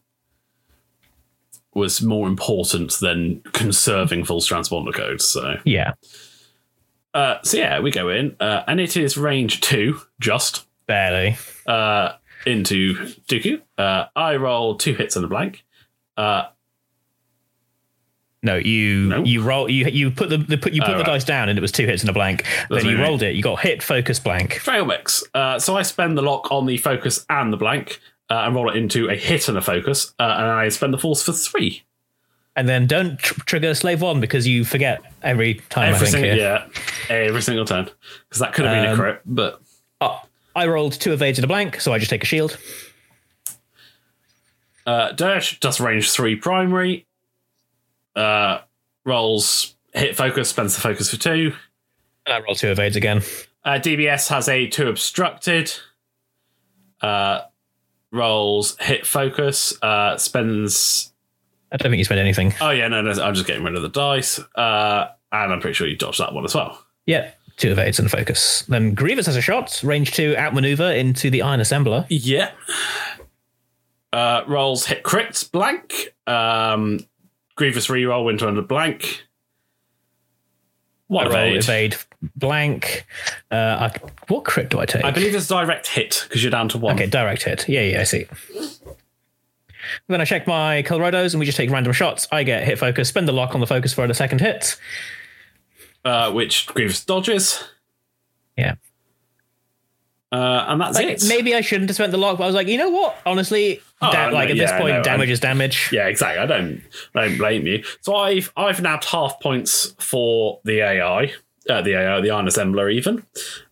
[1.75, 5.25] was more important than conserving false transponder codes.
[5.25, 5.55] So.
[5.65, 5.93] Yeah.
[7.15, 11.35] Uh, so yeah, we go in, uh, and it is range two, just Barely.
[11.67, 12.13] uh,
[12.45, 12.93] into
[13.27, 13.61] Dooku.
[13.77, 15.63] Uh, I roll two hits and a blank.
[18.43, 19.23] No, you No?
[19.23, 21.05] you roll you you put the, the put you put Oh, the right.
[21.05, 22.43] dice down and it was two hits and a blank.
[22.69, 23.35] That's then you rolled it.
[23.35, 24.55] You got hit, focus, blank.
[24.55, 25.23] fail mix.
[25.33, 28.69] Uh, so I spend the lock on the focus and the blank uh, and roll
[28.69, 30.13] it into a hit and a focus.
[30.19, 31.83] Uh, and I spend the force for three.
[32.55, 35.93] And then don't tr- trigger slave one because you forget every time.
[35.95, 36.23] Every I think.
[36.25, 36.67] single, yeah,
[37.09, 37.89] every single turn.
[38.29, 39.59] Because that could have been a Um, crit, but
[40.01, 40.21] Oh,
[40.55, 42.57] I rolled two evades and a blank, so I just take a shield.
[44.85, 47.05] Uh, Dirge does range three primary.
[48.15, 48.59] Uh,
[49.05, 51.53] rolls hit focus, spends the focus for two.
[52.25, 53.21] And I roll two evades again.
[53.65, 55.73] Uh, DBS has a two obstructed.
[57.01, 57.41] Uh,
[58.11, 61.11] rolls hit focus, uh, spends.
[61.71, 62.53] I don't think you spend anything.
[62.61, 64.39] Oh, yeah, no, no, I'm just getting rid of the dice.
[64.55, 66.85] Uh, and I'm pretty sure you dodged that one as well.
[67.05, 68.63] Yeah, two evades and focus.
[68.67, 72.05] Then Grievous has a shot, range two, outmaneuver into the Iron Assembler.
[72.09, 72.51] Yeah.
[74.13, 76.13] Uh, rolls hit crits blank.
[76.27, 76.99] Um,
[77.55, 79.25] Grievous reroll winter under blank.
[81.07, 81.63] What I roll evade?
[81.63, 81.97] evade
[82.35, 83.05] blank.
[83.51, 85.03] Uh, I, what crit do I take?
[85.03, 86.95] I believe it's direct hit because you're down to one.
[86.95, 87.67] Okay, direct hit.
[87.69, 88.25] Yeah, yeah, I see.
[90.07, 92.27] Then I check my Kelrodos and we just take random shots.
[92.31, 94.77] I get hit focus, spend the lock on the focus for the second hit.
[96.05, 97.63] Uh, which Grievous dodges.
[98.57, 98.75] Yeah.
[100.33, 101.23] Uh, and that's Like, it.
[101.27, 103.15] maybe I shouldn't have spent the lock, but I was like, you know what?
[103.23, 105.89] Honestly, Oh, da- like at this yeah, point, no, damage I'm- is damage.
[105.91, 106.39] Yeah, exactly.
[106.41, 106.81] I don't
[107.13, 107.83] I don't blame you.
[108.01, 111.33] So I've I've nabbed half points for the AI.
[111.69, 113.23] Uh, the AI, the Iron Assembler, even.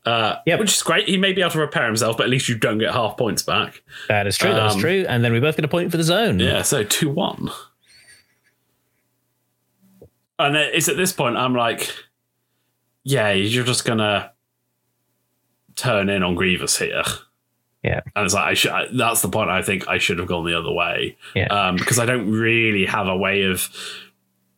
[0.05, 0.59] Uh, Yep.
[0.59, 1.09] Which is great.
[1.09, 3.41] He may be able to repair himself, but at least you don't get half points
[3.43, 3.81] back.
[4.07, 4.53] That is true.
[4.53, 5.03] That's Um, true.
[5.09, 6.39] And then we both get a point for the zone.
[6.39, 7.49] Yeah, so 2 1.
[10.39, 11.91] And it's at this point I'm like,
[13.03, 14.30] yeah, you're just going to
[15.81, 17.03] turn in on Grievous here.
[17.83, 18.01] Yeah.
[18.15, 20.57] And it's like, I should, that's the point I think I should have gone the
[20.57, 21.17] other way.
[21.33, 21.47] Yeah.
[21.47, 23.67] Um, because I don't really have a way of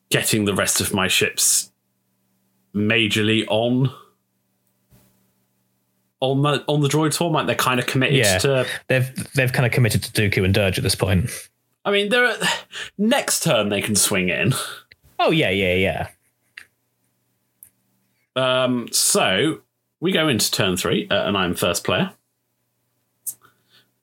[0.10, 1.72] getting the rest of my ships
[2.76, 3.92] majorly on.
[6.20, 8.38] On the on the droid swarm, like they're kind of committed Yeah.
[8.40, 11.30] to They've they've kind of committed to Dooku and Dirge at this point.
[11.84, 12.34] I mean, they're
[12.98, 14.54] next turn they can swing in.
[15.20, 16.08] Oh yeah, yeah, yeah.
[18.64, 19.62] Um, so
[20.04, 22.12] we go into turn three, uh, and I'm first player.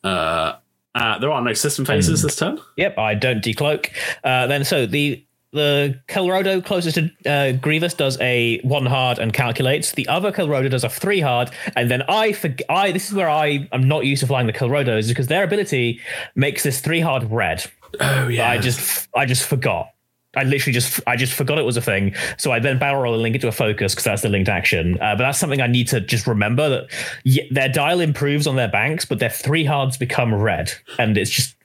[0.02, 0.54] Uh,
[0.94, 2.58] uh, there are no system phases this turn.
[2.78, 3.90] Yep, I don't decloak.
[4.24, 9.34] Uh, then so the the Kelrodo closest to uh, Grievous does a one hard and
[9.34, 9.92] calculates.
[9.92, 13.28] The other Kelrodo does a three hard, and then I forg I this is where
[13.28, 16.00] I am not used to flying the Kelrodos because their ability
[16.34, 17.70] makes this three hard red.
[18.00, 19.90] Oh yeah, I just I just forgot.
[20.36, 22.14] I literally just I just forgot it was a thing.
[22.38, 24.48] So I then barrel roll and link it to a focus because that's the linked
[24.48, 24.94] action.
[25.00, 26.90] Uh, but that's something I need to just remember that
[27.24, 31.30] yeah, their dial improves on their banks, but their three hards become red, and it's
[31.30, 31.56] just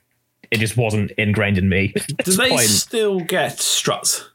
[0.50, 1.94] it just wasn't ingrained in me.
[2.24, 2.62] do they point.
[2.62, 4.28] still get struts?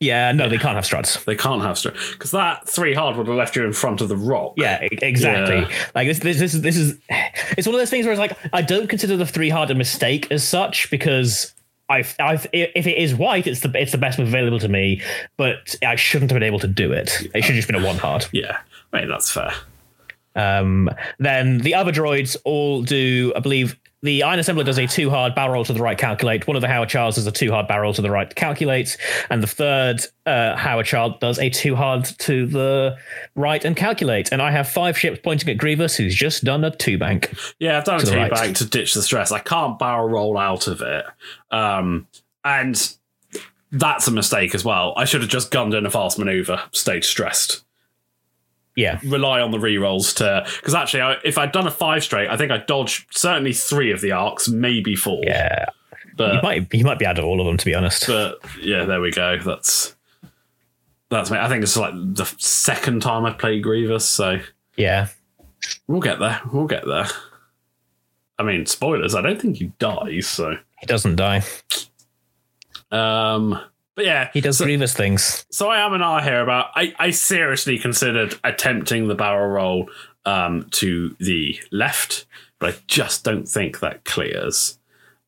[0.00, 1.22] Yeah, no, they can't have struts.
[1.24, 4.08] They can't have struts because that three hard would have left you in front of
[4.08, 4.54] the rock.
[4.56, 5.58] Yeah, exactly.
[5.58, 5.70] Yeah.
[5.94, 6.98] Like this, this, this is this is
[7.56, 9.74] it's one of those things where it's like I don't consider the three hard a
[9.74, 11.54] mistake as such because
[11.92, 15.02] I've, I've if it is white, it's the it's the best move available to me,
[15.36, 17.10] but I shouldn't have been able to do it.
[17.34, 18.26] It should have just been a one hard.
[18.32, 18.58] yeah.
[18.92, 19.52] Mean that's fair.
[20.34, 25.10] Um, then the other droids all do, I believe, the Iron Assembler does a two
[25.10, 26.46] hard barrel roll to the right, calculate.
[26.46, 28.96] One of the Haor Challs does a two hard barrel to the right, calculate,
[29.30, 32.96] and the third uh, Haor Chall does a two hard to the
[33.36, 34.32] right and calculate.
[34.32, 37.32] And I have five ships pointing at Grievous, who's just done a two bank.
[37.60, 38.30] Yeah, I've done a two right.
[38.30, 39.30] bag to ditch the stress.
[39.30, 41.04] I can't barrel roll out of it.
[41.50, 42.08] Um,
[42.44, 42.96] and
[43.70, 44.94] that's a mistake as well.
[44.96, 47.64] I should have just gunned in a fast maneuver, stayed stressed.
[48.74, 50.46] Yeah, Rely on the rerolls to.
[50.56, 53.92] Because actually, I, if I'd done a five straight, I think I dodged certainly three
[53.92, 55.20] of the arcs, maybe four.
[55.24, 55.66] yeah.
[56.16, 58.06] but You might you might be out of all of them, to be honest.
[58.06, 59.38] but yeah, there we go.
[59.38, 59.94] That's.
[61.10, 61.36] That's me.
[61.36, 64.38] I think it's like the second time I've played Grievous, so
[64.76, 65.08] Yeah,
[65.86, 66.40] we'll get there.
[66.50, 67.06] We'll get there.
[68.38, 69.14] I mean, spoilers.
[69.14, 70.56] I don't think he dies, so.
[70.80, 71.42] he doesn't die.
[72.90, 73.60] Um,
[73.94, 75.46] but yeah, He does Grievous things.
[75.50, 76.70] so I am an R here about.
[76.74, 79.90] I, I seriously considered attempting the barrel roll
[80.24, 82.26] um, to the left,
[82.58, 84.78] but I just don't think that clears.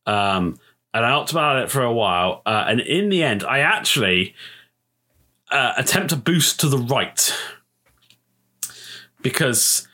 [0.07, 0.59] Um,
[0.93, 4.35] and I talked about it for a while, uh, and in the end, I actually
[5.51, 7.33] uh, attempt a boost to the right
[9.23, 9.89] because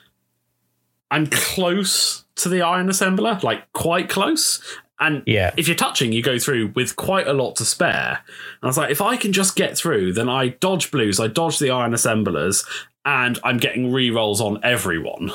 [1.11, 4.63] I'm close to the iron assembler, like quite close.
[5.01, 5.53] And Yeah.
[5.57, 8.21] if you're touching, you go through with quite a lot to spare.
[8.29, 11.27] And I was like, if I can just get through, then I dodge blues, I
[11.27, 12.65] dodge the iron assemblers,
[13.07, 15.33] and I'm getting re rolls on everyone.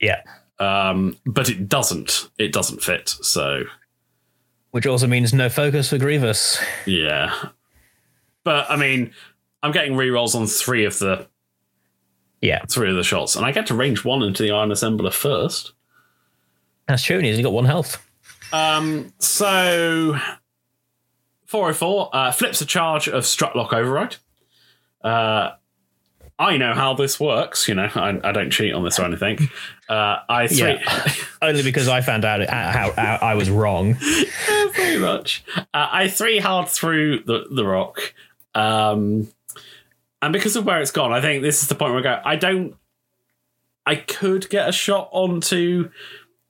[0.00, 0.22] Yeah.
[0.60, 2.28] um, but it doesn't.
[2.38, 3.08] It doesn't fit.
[3.08, 3.64] So
[4.70, 6.62] Which also means no focus for Grievous.
[6.86, 7.34] yeah,
[8.44, 9.12] but I mean,
[9.62, 11.26] I'm getting rerolls on three of the
[12.40, 15.12] Yeah, three of the shots, and I get to range one into the Iron Assembler
[15.12, 15.72] first.
[16.86, 17.16] that's true.
[17.16, 18.03] and He's only got one health.
[18.52, 20.18] Um, so
[21.46, 24.16] 404 uh, flips a charge of Strutlock Override.
[25.02, 25.52] Uh,
[26.38, 27.68] I know how this works.
[27.68, 29.38] You know, I, I don't cheat on this or anything.
[29.88, 31.12] Uh, I three, Yeah.
[31.42, 33.94] Only because I found out how, how I was wrong.
[34.72, 35.44] pretty much.
[35.56, 38.14] Uh, I three hard through the the rock,
[38.54, 39.28] um,
[40.20, 42.22] and because of where it's gone, I think this is the point where I go.
[42.24, 42.74] I don't.
[43.86, 45.90] I could get a shot onto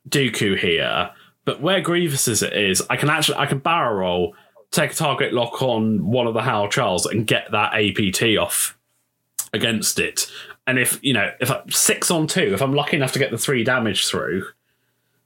[0.08, 1.10] Dooku here,
[1.44, 4.34] but where Grievous is, it is, I can actually I can barrel roll,
[4.70, 8.76] take a target lock on one of the Haor Challs, and get that APT off
[9.52, 10.26] against it.
[10.66, 13.30] And if you know, if I, six on two, if I'm lucky enough to get
[13.30, 14.46] the three damage through,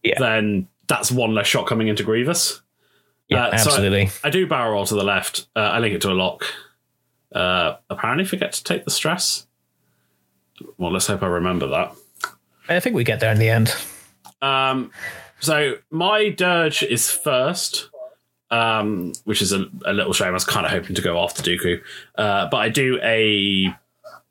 [0.03, 0.19] Yeah.
[0.19, 2.61] then that's one less shot coming into Grievous.
[3.29, 4.11] Yeah, Uh, so absolutely.
[4.25, 5.47] I do barrel roll to the left.
[5.55, 6.45] Uh, I link it to a lock.
[7.33, 9.47] Uh, apparently, forget to take the stress.
[10.79, 11.93] Well, let's hope I remember that.
[12.71, 13.75] I think we get there in the end.
[14.43, 14.91] Um,
[15.41, 17.91] so my dirge is first,
[18.51, 20.29] um, which is a, a little shame.
[20.29, 21.81] I was kind of hoping to go after Dooku,
[22.17, 23.75] uh, but I do a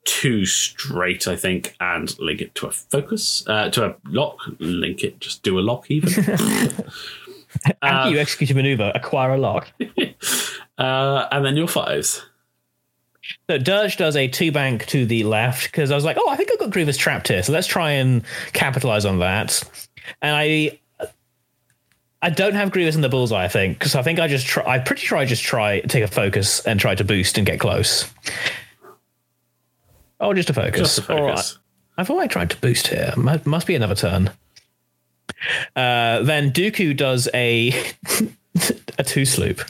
[0.06, 4.40] two straight, I think, and link it to a focus, uh, to a lock.
[4.60, 6.10] Link it, just do a lock even.
[7.82, 9.68] After you execute a maneuver, acquire a lock.
[10.78, 12.26] uh, and then your fives.
[13.50, 16.36] So Dirge does a two bank to the left because I was like, oh, I
[16.36, 17.44] think I've got Grievous trapped here.
[17.44, 19.62] So let's try and capitalize on that.
[20.22, 20.80] And I
[22.22, 24.64] I don't have Grievous in the bullseye, I think, because I think I just try
[24.64, 27.60] I'm pretty sure I just try take a focus and try to boost and get
[27.60, 28.12] close.
[30.20, 30.96] Oh, just a focus.
[30.96, 31.58] Just a All right.
[31.98, 33.14] I thought I tried to boost here.
[33.16, 34.32] Must, must be another turn.
[35.76, 37.70] Uh, then Dooku does a
[38.98, 39.62] a two sloop.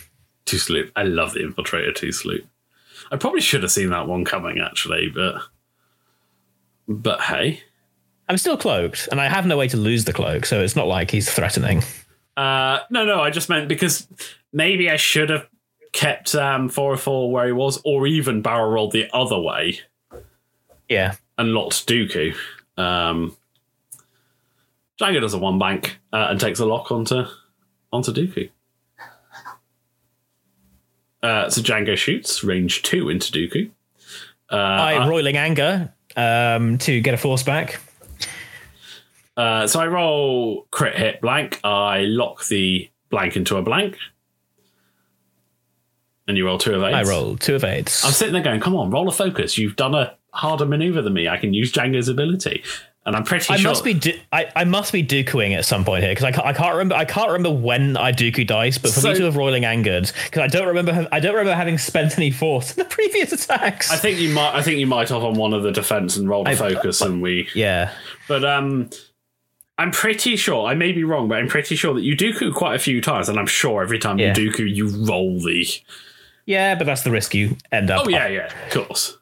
[0.45, 0.91] Two sloop.
[0.95, 2.45] I love the infiltrator two sloop.
[3.11, 5.41] I probably should have seen that one coming actually, but
[6.87, 7.63] but hey.
[8.29, 10.85] I'm still cloaked, and I have no way to lose the cloak, so it's not
[10.85, 11.81] like he's threatening.
[12.37, 14.07] Uh no no, I just meant because
[14.53, 15.47] maybe I should have
[15.91, 19.79] kept um 404 where he was, or even barrel rolled the other way
[20.87, 21.15] Yeah.
[21.37, 22.35] and locked Dooku.
[22.77, 23.35] Um
[25.01, 27.25] Django does a one bank uh, and takes a lock onto
[27.91, 28.49] onto Dooku.
[31.23, 33.69] Uh, so Django shoots range two into Dooku.
[34.51, 37.79] Uh, I roiling anger um, to get a force back.
[39.37, 41.59] Uh, so I roll crit hit blank.
[41.63, 43.95] I lock the blank into a blank.
[46.27, 46.93] And you roll two of eight.
[46.93, 48.03] I roll two of eights.
[48.03, 49.57] I'm sitting there going, come on, roll a focus.
[49.57, 51.27] You've done a harder maneuver than me.
[51.29, 52.63] I can use Django's ability.
[53.05, 53.71] And I'm pretty I sure.
[53.71, 56.43] must be du- I, I must be Dookuing at some point here because I, ca-
[56.43, 59.23] I can't remember I can't remember when I Dooku dice, but for me So- to
[59.23, 62.71] have roiling angered because I don't remember ha- I don't remember having spent any force
[62.75, 63.89] in the previous attacks.
[63.91, 64.53] I think you might.
[64.55, 67.21] I think you might have on one of the defense and rolled a focus, and
[67.21, 67.47] we.
[67.55, 67.93] yeah,
[68.27, 68.89] But um,
[69.77, 70.65] I'm pretty sure.
[70.67, 73.29] I may be wrong, but I'm pretty sure that you Dooku quite a few times,
[73.29, 74.33] and I'm sure every time Yeah.
[74.37, 75.67] you Dooku, you roll the.
[76.45, 78.05] yeah, but that's the risk you end up.
[78.05, 79.17] Oh yeah, yeah, of course.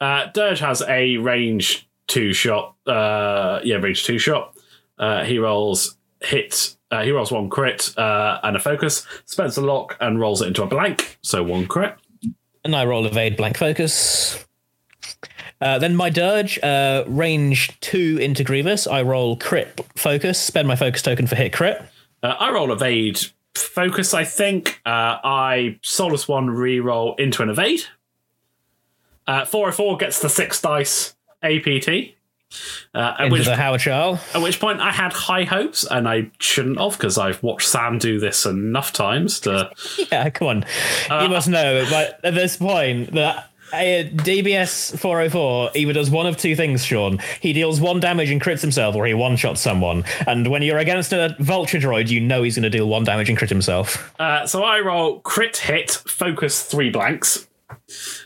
[0.00, 2.74] Uh, Dirge has a range two shot.
[2.86, 4.56] Uh, yeah, range two shot.
[4.98, 6.76] Uh, he rolls hit.
[6.90, 9.06] Uh, he rolls one crit uh, and a focus.
[9.24, 11.18] Spends a lock and rolls it into a blank.
[11.22, 11.94] So one crit.
[12.64, 14.44] and I roll evade blank focus.
[15.62, 18.88] Uh, then my dirge, uh, range two into Grievous.
[18.88, 21.80] I roll crit focus, spend my focus token for hit crit.
[22.20, 23.20] Uh, I roll evade
[23.54, 24.12] focus.
[24.12, 27.84] I think uh, I Soulless One re-roll into an evade.
[29.28, 31.88] Uh, 404 gets the six dice APT.
[32.94, 34.18] Uh, at Into which the Haor Chall.
[34.34, 37.98] At which point I had high hopes, and I shouldn't have because I've watched Sam
[37.98, 39.70] do this enough times to.
[40.10, 40.64] Yeah, come on.
[41.22, 46.36] you must know, but at this point, that uh, DBS 404 either does one of
[46.36, 47.18] two things, Sean.
[47.40, 50.04] He deals one damage and crits himself, or he one shots someone.
[50.26, 53.28] And when you're against a vulture droid, you know he's going to deal one damage
[53.28, 54.12] and crit himself.
[54.20, 57.48] Uh, so I roll crit hit, focus three blanks.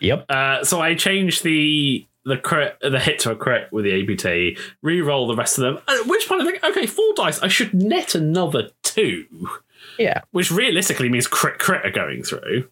[0.01, 0.27] Yep.
[0.29, 4.59] Uh, so I change the the crit, the hit to a crit with the APT,
[4.83, 5.79] re-roll the rest of them.
[5.87, 7.41] At which point I think, okay, four dice.
[7.41, 9.27] I should net another two,
[9.97, 10.23] yeah.
[10.33, 12.69] which realistically means crit crit are going through.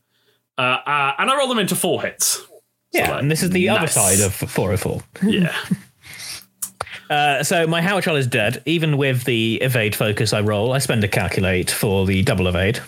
[0.59, 2.45] Uh, uh, and I roll them into four hits.
[2.95, 3.11] Yeah.
[3.11, 5.03] like, and this is the other side of 404.
[5.29, 5.55] Yeah.
[7.11, 8.63] Uh, so my Haor Chall is dead.
[8.65, 12.81] Even with the evade focus I roll, I spend a calculate for the double evade.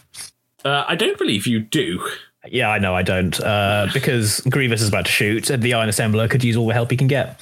[0.64, 2.02] uh, I don't believe you do.
[2.46, 5.90] Yeah, I know I don't, uh, because Grievous is about to shoot, and the Iron
[5.90, 7.38] Assembler could use all the help he can get.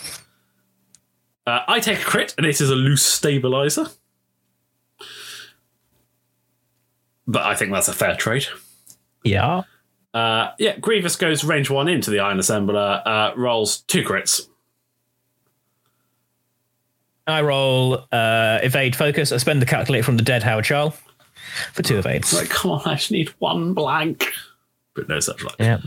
[1.46, 3.86] Uh, I take a crit, and it is a loose stabilizer.
[7.26, 8.46] But I think that's a fair trade.
[9.22, 9.62] Yeah.
[10.14, 14.48] Uh, yeah, Grievous goes range one into the Iron Assembler, uh, rolls two crits.
[17.26, 19.32] I roll uh, evade focus.
[19.32, 20.96] I spend the calculate from the dead Haor Challs
[21.72, 22.32] for two evades.
[22.32, 24.30] Like, come on, I just need one blank.
[24.94, 25.56] But no such luck.
[25.58, 25.80] Yeah.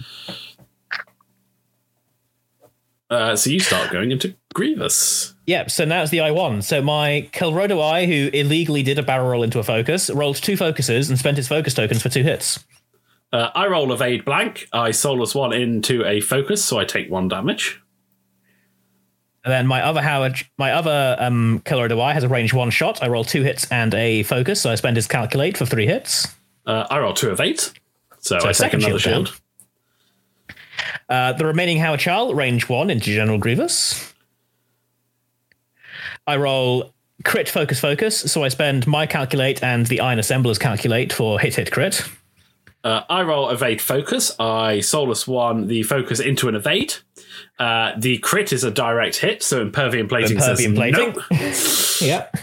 [3.10, 5.34] Uh, so you start going into Grievous.
[5.46, 6.64] Yep, so now it's the I1.
[6.64, 11.10] So my Kelrodo-Ai, who illegally did a barrel roll into a focus, rolled two focuses
[11.10, 12.66] and spent his focus tokens for two hits.
[13.32, 14.68] Uh, I roll evade blank.
[14.72, 17.82] I Soulless One into a focus, so I take one damage.
[19.44, 23.02] And then my other Haor, my other um, Kelrodo-Ai has a range one shot.
[23.02, 26.36] I roll two hits and a focus, so I spend his calculate for three hits.
[26.66, 27.72] Uh, I roll two of eight,
[28.20, 29.42] so, I take second another shield shield.
[31.08, 34.14] Uh, the remaining Haor Challs, range one into General Grievous.
[36.26, 41.14] I roll crit focus focus, so I spend my calculate and the Iron Assembler's calculate
[41.14, 42.02] for hit hit crit.
[42.84, 44.36] Uh, I roll evade focus.
[44.40, 46.96] I Soulless One the focus into an evade.
[47.60, 51.14] Uh, the crit is a direct hit, so impervium plating says plating.
[51.32, 51.52] no.
[52.02, 52.38] Yep.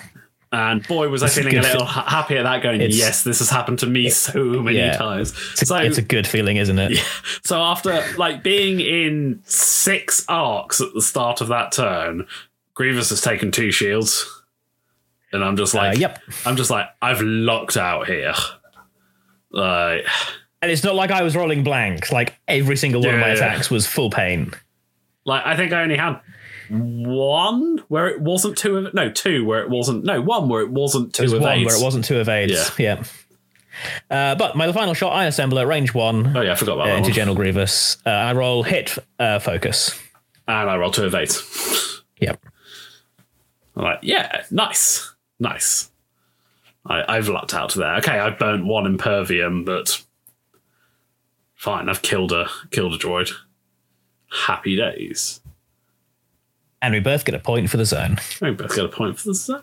[0.53, 2.63] And boy, was I a feeling a little fi- happy at that.
[2.63, 4.97] Going, It's- yes, this has happened to me so many yeah.
[4.97, 5.31] times.
[5.61, 6.93] It's, so, a, it's a good feeling, isn't it?
[6.93, 7.03] Yeah,
[7.45, 12.27] so after like being in six arcs at the start of that turn,
[12.75, 14.27] Grievous has taken two shields,
[15.33, 16.21] and I'm just like, Uh, yep.
[16.47, 18.35] I'm just like, I've locked out here.
[19.55, 20.05] Like,
[20.63, 22.11] And it's not like I was rolling blank.
[22.13, 23.47] Like every single one of my Yeah, yeah.
[23.53, 24.53] attacks was full pain.
[25.25, 26.21] like I think I only had
[26.71, 30.71] one where it wasn't two of no two where it wasn't no one where it
[30.71, 32.73] wasn't two There's of one where it wasn't two of evades.
[32.79, 33.03] Yeah.
[34.11, 36.87] Uh, but my final shot, I assemble at range one Oh yeah, I forgot about
[36.87, 37.15] uh, that into one.
[37.15, 37.99] General Grievous.
[38.07, 40.01] Uh, I roll hit uh, focus.
[40.49, 41.37] and I roll two of eight.
[42.21, 42.41] Yep.
[43.77, 45.91] I'm like, yeah, nice, nice.
[46.87, 47.97] I, I've lucked out there.
[47.97, 50.03] Okay, I burnt one impervium, but
[51.55, 51.89] fine.
[51.89, 53.31] I've killed a killed a droid.
[54.31, 55.41] Happy days.
[56.83, 58.19] And we both get a point for the zone.
[58.43, 59.63] We both get a point for the zone.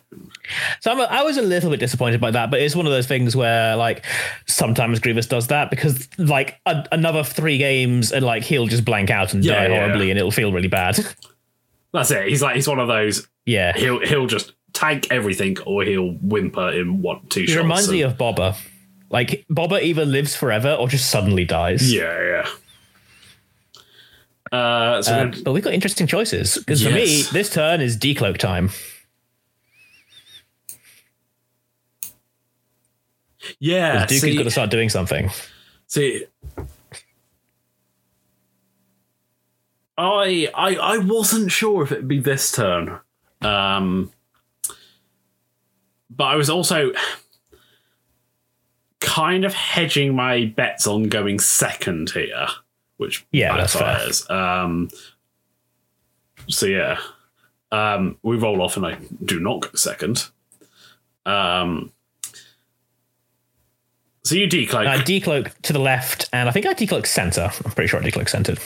[0.79, 2.91] So I'm a, I was a little bit disappointed by that, but it's one of
[2.91, 4.03] those things where like
[4.47, 9.11] sometimes Grievous does that because like a, another three games and like he'll just blank
[9.11, 10.11] out and Yeah, die yeah, horribly yeah.
[10.11, 10.97] and it'll feel really bad.
[11.93, 12.27] That's it.
[12.27, 13.27] He's like he's one of those.
[13.45, 13.73] yeah.
[13.77, 17.57] He'll he'll just tank everything, or he'll whimper in one two He shots.
[17.57, 18.55] reminds and- me of Bobber.
[19.09, 21.91] Like Bobber either lives forever or just suddenly dies.
[21.93, 22.45] Yeah,
[24.51, 24.57] yeah.
[24.57, 28.37] Uh, so Uh, but we've got interesting choices because for me, this turn is decloak
[28.37, 28.69] time.
[33.59, 35.29] yeah, Duke has got to start doing something.
[35.87, 36.25] See,
[39.97, 42.99] I I I wasn't sure if it'd be this turn,
[43.41, 44.11] um,
[46.15, 46.91] but I was also
[48.99, 52.47] kind of hedging my bets on going second here,
[52.97, 54.35] which Yeah, that's fair.
[54.35, 54.89] Um,
[56.47, 56.99] so yeah,
[57.71, 60.29] um, we roll off and I do not go second.
[61.25, 61.91] Um,
[64.23, 64.87] so you decloak.
[64.87, 67.49] I decloak to the left, and I think I decloak center.
[67.65, 68.59] I'm pretty sure I decloak centered.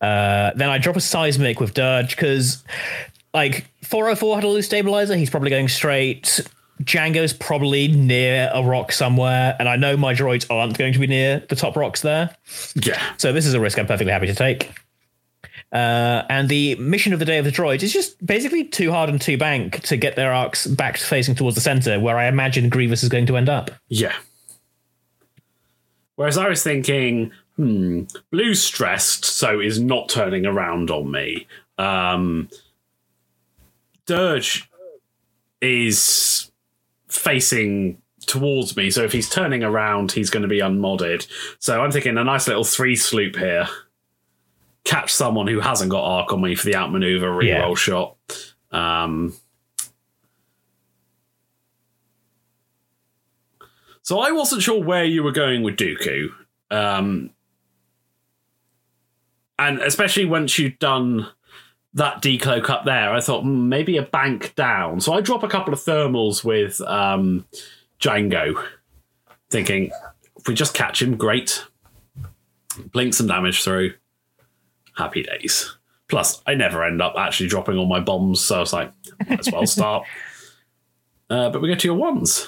[0.00, 2.62] Uh, then I drop a seismic with Dirge because,
[3.36, 5.14] like, 404 had a loose stabilizer.
[5.14, 6.40] He's probably going straight.
[6.82, 11.06] Django's probably near a rock somewhere, and I know my droids aren't going to be
[11.06, 12.34] near the top rocks there.
[12.76, 12.98] yeah.
[13.18, 14.72] So this is a risk I'm perfectly happy to take.
[15.70, 19.10] Uh, and the mission of the day of the droids is just basically too hard
[19.10, 22.70] and too bank to get their arcs back facing towards the center, where I imagine
[22.70, 23.70] Grievous is going to end up.
[23.88, 24.14] Yeah.
[26.14, 31.46] Whereas I was thinking, hmm, Blue's stressed, so is not turning around on me.
[31.76, 32.48] Um,
[34.06, 34.68] Dirge
[35.60, 36.50] is
[37.08, 41.26] facing towards me, so if he's turning around, he's going to be unmodded.
[41.58, 43.68] So I'm thinking a nice little three sloop here.
[44.84, 47.74] Catch someone who hasn't got arc on me for the outmaneuver reroll Yeah.
[47.74, 48.16] shot.
[48.70, 49.34] Um,
[54.02, 56.28] So I wasn't sure where you were going with Dooku.
[56.70, 57.30] Um,
[59.58, 61.26] and especially once you'd done
[61.96, 65.00] that decloak up there, I thought hmm, maybe a bank down.
[65.00, 67.46] So I drop a couple of thermals with um,
[68.00, 68.62] Django,
[69.50, 69.90] thinking
[70.36, 71.64] if we just catch him, great.
[72.92, 73.94] Blink some damage through.
[74.96, 75.74] Happy days.
[76.08, 78.92] Plus, I never end up actually dropping all my bombs, so I was like,
[79.28, 80.06] might as well start.
[81.28, 82.46] Uh, but we go to your ones.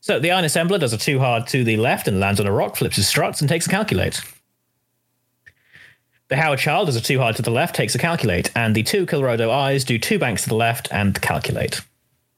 [0.00, 2.50] So the Iron Assembler does a two hard to the left and lands on a
[2.50, 4.22] rock, flips his struts, and takes a calculate.
[6.28, 8.82] The Haor Chall does a two hard to the left, takes a calculate, and the
[8.82, 11.80] two Kelrodo-Ais do two banks to the left and calculate.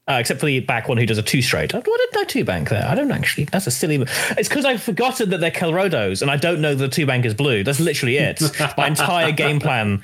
[0.09, 1.72] Uh, except for the back one who does a two straight.
[1.72, 2.84] What did no two bank there?
[2.88, 3.45] I don't actually.
[3.45, 3.97] That's a silly.
[4.36, 7.34] It's because I've forgotten that they're Kelrodos and I don't know the two bank is
[7.34, 7.62] blue.
[7.62, 8.41] That's literally it.
[8.76, 10.03] My entire game plan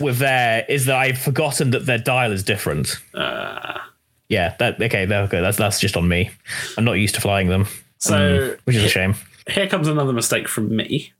[0.00, 2.98] with there is that I've forgotten that their dial is different.
[3.14, 4.54] yeah.
[4.58, 5.06] That okay.
[5.06, 5.42] There we go.
[5.42, 6.30] That's that's just on me.
[6.76, 7.66] I'm not used to flying them,
[7.98, 9.16] So which is a shame.
[9.50, 11.12] here comes another mistake from me.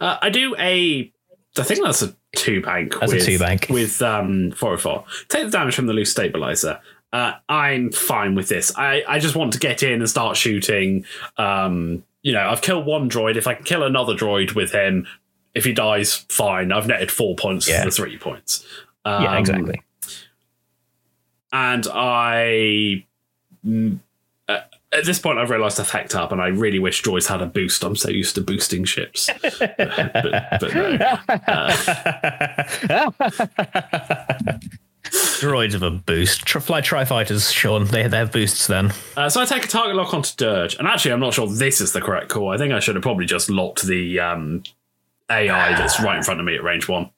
[0.00, 1.12] Uh, I do a,
[1.56, 2.94] I think that's a two bank.
[2.98, 3.66] That's a with, two bank.
[3.70, 5.04] with um, 404.
[5.28, 6.80] Take the damage from the loose stabilizer.
[7.12, 8.72] Uh, I'm fine with this.
[8.76, 11.04] I, I just want to get in and start shooting.
[11.36, 13.36] Um, you know, I've killed one droid.
[13.36, 15.06] If I can kill another droid with him,
[15.54, 16.72] if he dies, fine.
[16.72, 17.84] I've netted four points Yeah.
[17.84, 18.66] the three points.
[19.06, 19.82] yeah, Um, exactly.
[21.52, 23.06] and I.
[24.94, 27.42] uh, at this point, I've realised I've hacked up, and I really wish droids had
[27.42, 27.82] a boost.
[27.84, 30.98] I'm so used to boosting ships, but, but no.
[35.04, 36.48] Droids have a boost.
[36.48, 37.84] Fly tri fighters, Sean.
[37.84, 38.92] They they have boosts then.
[39.16, 41.80] Uh, so I take a target lock onto Dirge, and actually, I'm not sure this
[41.80, 42.50] is the correct call.
[42.50, 44.62] I think I should have probably just locked the um,
[45.30, 47.10] AI that's right in front of me at range one.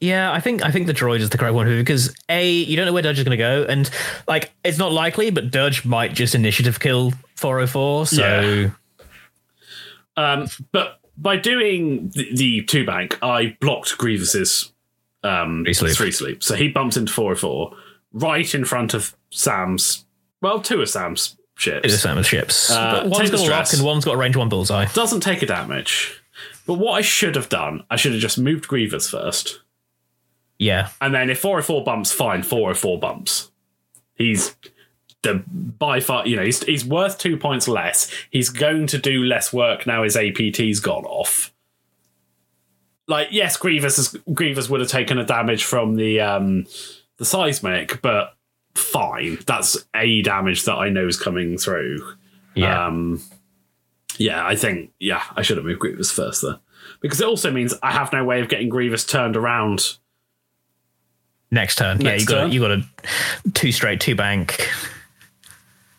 [0.00, 2.76] Yeah, I think I think the droid is the correct one who because a you
[2.76, 3.90] don't know where Dirge is going to go, and
[4.28, 8.06] like it's not likely, but Dirge might just initiative kill 404.
[8.06, 8.70] So Yeah.
[10.16, 14.72] Um, but by doing the, the two bank, I blocked Grievous's
[15.22, 15.96] um, Three sleep.
[15.96, 16.42] three sleep.
[16.42, 17.76] So he bumps into 404
[18.12, 20.04] right in front of Sam's,
[20.40, 21.80] well, two of Sam's ships.
[21.84, 22.70] it's the Sam's ships.
[22.70, 24.86] Uh, but one's got a lock and one's got a range one bullseye.
[24.92, 26.20] Doesn't take a damage.
[26.66, 29.60] But what I should have done, I should have just moved Grievous first.
[30.58, 33.50] Yeah, And then if 404 bumps, fine, 404 bumps.
[34.14, 34.56] He's
[35.22, 38.10] the by far, you know, he's, he's worth two points less.
[38.30, 41.52] He's going to do less work now his APT's gone off.
[43.08, 46.66] Like, yes, Grievous is, Grievous would have taken a damage from the um
[47.18, 48.34] the seismic, but
[48.74, 49.38] fine.
[49.46, 52.14] That's a damage that I know is coming through.
[52.54, 52.86] yeah.
[52.86, 53.22] Um,
[54.18, 56.58] yeah, I think yeah, I should have moved Grievous first there
[57.00, 59.98] because it also means I have no way of getting Grievous turned around.
[61.56, 61.98] Next turn.
[61.98, 62.52] next yeah, you got turn.
[62.52, 62.70] you got
[63.46, 64.68] a two straight, two bank.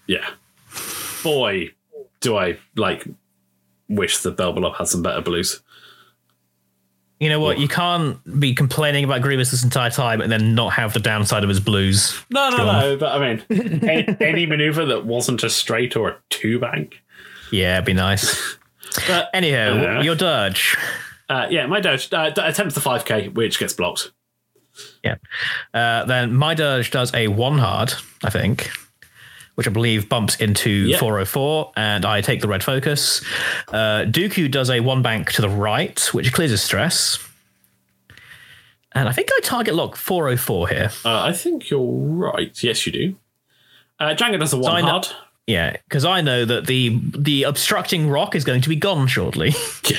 [0.08, 0.26] Yeah,
[1.24, 1.72] boy,
[2.22, 3.06] do I like
[3.90, 5.62] wish the Belbullab had some better blues.
[7.20, 7.58] You know what?
[7.58, 11.42] You can't be complaining about Grievous this entire time and then not have the downside
[11.42, 12.16] of his blues.
[12.30, 12.98] No, no, no.
[12.98, 13.44] But I mean,
[13.90, 17.02] any, any maneuver that wasn't a straight or a two bank.
[17.52, 18.56] Yeah, it'd be nice.
[19.08, 20.02] But Anyhow, Yeah.
[20.02, 20.76] your Dirge.
[21.30, 24.12] uh, yeah, my Doge uh, attempts the five k, which gets blocked.
[25.08, 25.16] Yeah.
[25.74, 27.94] Uh, then my Dirge does a one hard,
[28.24, 28.70] I think,
[29.56, 30.98] which I believe bumps into Yeah.
[31.00, 33.24] 404, and I take the red focus.
[33.70, 37.20] Uh, Dooku does a one bank to the right, which clears his stress.
[38.94, 40.90] And I think I target lock 404 here.
[41.06, 42.62] Uh, I think you're right.
[42.64, 43.16] Yes, you do.
[44.00, 45.08] Uh, Django does a one I know- hard.
[45.46, 49.54] Yeah, because I know that the the obstructing rock is going to be gone shortly.
[49.90, 49.98] Yeah.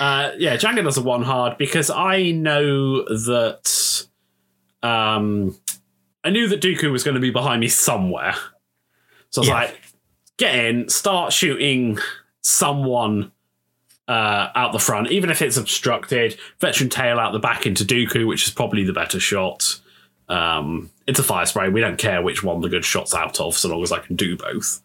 [0.00, 4.06] Uh, yeah, Django does a one hard because I know that.
[4.82, 5.56] Um,
[6.24, 8.34] I knew that Dooku was going to be behind me somewhere.
[9.30, 9.54] So I was Yeah.
[9.54, 9.80] like,
[10.36, 11.98] get in, start shooting
[12.42, 13.32] someone
[14.06, 16.38] uh, out the front, even if it's obstructed.
[16.60, 19.80] Veteran tail out the back into Dooku, which is probably the better shot.
[20.30, 21.68] Um, it's a fire spray.
[21.68, 24.16] We don't care which one the good shot's out of, so long as I can
[24.16, 24.80] do both.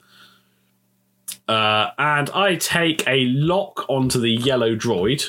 [1.47, 5.23] Uh, and I take a lock onto the yellow droid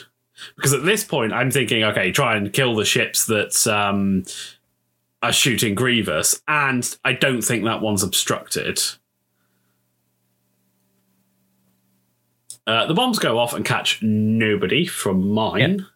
[0.56, 4.24] because at this point I'm thinking, okay, try and kill the ships that um,
[5.22, 8.80] are shooting Grievous, and I don't think that one's obstructed.
[12.66, 15.86] Uh, the bombs go off and catch nobody from mine.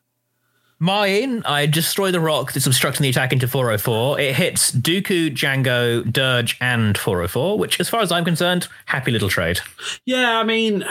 [0.80, 4.20] Mine, I destroy the rock that's obstructing the attack into 404.
[4.20, 9.28] It hits Dooku, Django, Dirge, and 404, which, as far as I'm concerned, happy little
[9.28, 9.58] trade.
[10.04, 10.84] Yeah, I mean,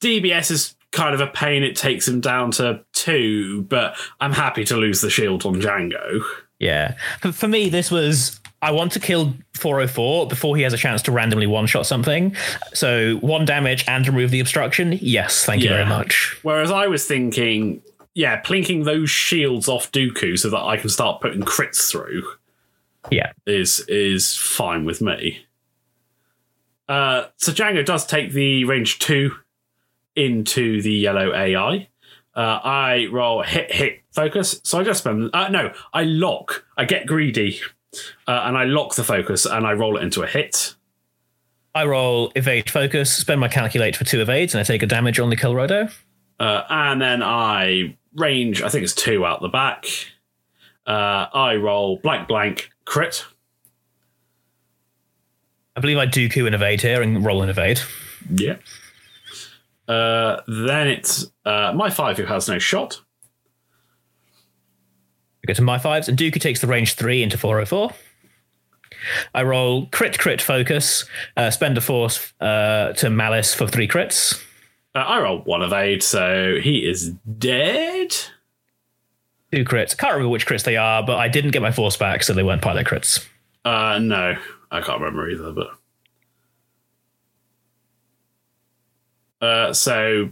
[0.00, 1.62] DBS is kind of a pain.
[1.62, 6.22] It takes him down to two, but I'm happy to lose the shield on Django.
[6.58, 6.96] Yeah.
[7.20, 11.02] For, for me, this was I want to kill 404 before he has a chance
[11.02, 12.34] to randomly one shot something.
[12.72, 14.98] So one damage and remove the obstruction.
[15.02, 15.76] Yes, thank you Yeah.
[15.76, 16.38] very much.
[16.42, 17.82] Whereas I was thinking,
[18.14, 22.24] yeah, plinking those shields off Dooku so that I can start putting crits through
[23.10, 23.32] Yeah.
[23.46, 25.42] is is fine with me.
[26.88, 29.32] Uh, so Django does take the range two
[30.16, 31.88] into the yellow AI.
[32.34, 35.30] Uh, I roll hit hit focus, so I just spend.
[35.32, 36.64] Uh, no, I lock.
[36.76, 37.60] I get greedy,
[38.26, 40.74] uh, and I lock the focus, and I roll it into a hit.
[41.74, 45.20] I roll evade focus, spend my calculate for two evades, and I take a damage
[45.20, 45.92] on the Kelrodo.
[46.40, 49.86] Uh, and then I range, I think it's two out the back.
[50.86, 53.26] Uh, I roll blank blank crit.
[55.76, 57.80] I believe I Dooku and evade here and roll and evade.
[58.30, 58.56] Yeah.
[59.88, 63.00] Uh, then it's uh, my five who has no shot.
[65.42, 67.92] We go to my fives, and Dooku takes the range three into 404.
[69.34, 71.04] I roll crit, crit, focus,
[71.36, 74.42] uh, spend a force uh, to malice for three crits.
[74.94, 78.16] Uh, I roll one of eight, so he is dead.
[79.52, 79.92] Two crits.
[79.92, 82.32] I can't remember which crits they are, but I didn't get my force back, so
[82.32, 83.24] they weren't pilot crits.
[83.64, 84.36] Uh, no,
[84.70, 85.68] I can't remember either, but.
[89.40, 90.30] Uh, so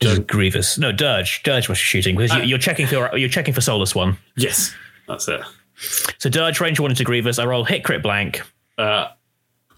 [0.00, 0.78] Just Grievous.
[0.78, 1.42] No, Dirge.
[1.42, 4.16] Dirge was shooting because you, you're checking for you're checking for Soulless One.
[4.36, 4.74] yes,
[5.06, 5.40] that's it.
[6.18, 7.38] So Dirge range one into Grievous.
[7.38, 8.42] I roll hit crit blank.
[8.76, 9.08] Uh,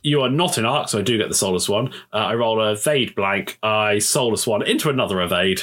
[0.02, 1.92] You are not in arc, so I do get the Soulless One.
[2.12, 3.58] Uh, I roll a evade blank.
[3.62, 5.60] I Soulless One into another evade.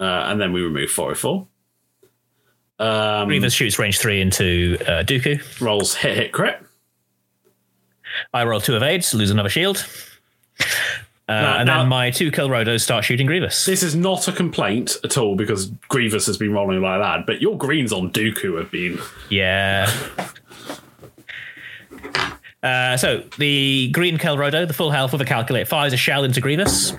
[0.00, 1.46] Uh, and then we remove 404.
[2.80, 5.60] Um, Grievous shoots range three into uh, Dooku.
[5.60, 6.60] rolls hit, hit, crit.
[8.32, 9.86] I roll two of evades, lose another shield.
[11.26, 13.64] Uh, and now- then my two Kelrodos start shooting Grievous.
[13.64, 17.40] This is not a complaint at all because Grievous has been rolling like that, but
[17.40, 18.98] your greens on Dooku have been.
[19.30, 19.90] Yeah.
[22.62, 26.40] Uh, so the green Kelrodo, the full health with a calculate, fires a shell into
[26.40, 26.94] Grievous.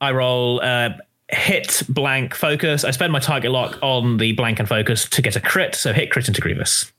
[0.00, 0.90] I roll uh,
[1.28, 2.84] hit blank focus.
[2.84, 5.74] I spend my target lock on the blank and focus to get a crit.
[5.74, 6.92] So hit crit into Grievous.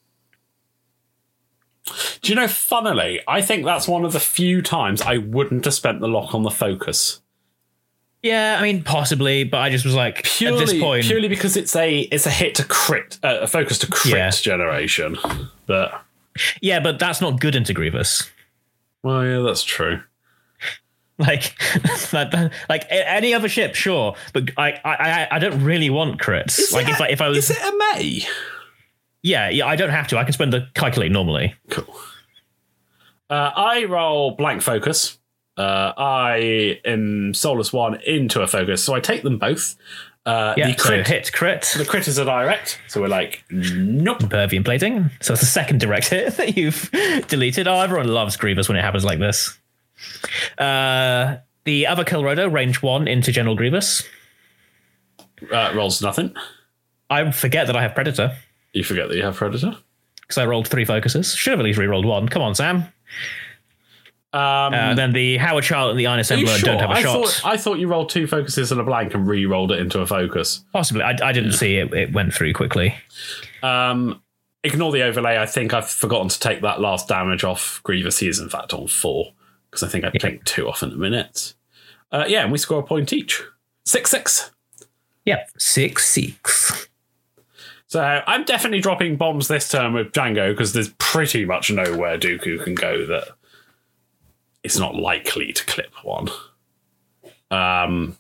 [2.22, 5.74] Do you know, funnily, I think that's one of the few times I wouldn't have
[5.74, 7.20] spent the lock on the focus.
[8.22, 11.04] Yeah, I mean possibly, but I just was like Purely, at this point.
[11.04, 14.30] purely because it's a it's a hit to crit, uh, a focus to crit Yeah.
[14.30, 15.18] generation.
[15.68, 16.02] But
[16.62, 18.30] Yeah, but that's not good into Grievous.
[19.04, 20.02] well, yeah, that's true.
[21.20, 21.54] Like,
[22.70, 26.72] like any other ship, sure, but I, I, I don't really want crits.
[26.74, 28.26] like if I, if I was, is it a May?
[29.24, 30.18] Yeah, yeah, I don't have to.
[30.18, 31.56] I can spend the calculate normally.
[31.70, 31.86] Cool.
[33.30, 35.18] Uh, I roll blank focus.
[35.58, 39.76] Uh, I am Soulless One into a focus, so I take them both.
[40.26, 41.74] Uh, Yeah, the crit, so hit crit.
[41.78, 44.22] the crit is a direct, so we're like, nope.
[44.24, 45.10] Impervium plating.
[45.22, 46.90] So it's the second direct hit that you've
[47.28, 47.68] deleted.
[47.68, 49.58] Oh, everyone loves Grievous when it happens like this.
[50.58, 54.04] Uh, the other Kelrodo, range one into General Grievous.
[55.52, 56.34] Uh, rolls nothing.
[57.10, 58.36] I forget that I have Predator
[58.74, 59.76] You forget that you have predator.
[60.22, 61.34] because I rolled three focuses.
[61.34, 62.28] Should have at least re-rolled one.
[62.28, 62.78] Come on, Sam.
[64.34, 66.66] Um, Uh, then the Howard Child and the Iron Assembler sure?
[66.66, 67.28] don't have a I shot.
[67.28, 70.08] thought I thought you rolled two focuses and a blank and re-rolled it into a
[70.08, 70.64] focus.
[70.74, 71.04] Possibly.
[71.04, 71.94] I, I didn't see it.
[71.94, 72.96] It went through quickly.
[73.62, 74.22] Um,
[74.64, 75.38] ignore the overlay.
[75.38, 78.18] I think I've forgotten to take that last damage off Grievous.
[78.20, 79.34] He is in fact on four
[79.70, 81.54] because I think I take two off in a minute.
[82.12, 83.44] Uh, yeah, and we score a point each.
[83.86, 84.50] Six six.
[85.26, 85.50] Yep.
[85.60, 86.88] Six, six.
[87.94, 92.64] So I'm definitely dropping bombs this turn with Django because there's pretty much nowhere Dooku
[92.64, 93.28] can go that
[94.64, 96.28] it's not likely to clip one.
[97.52, 98.18] Um,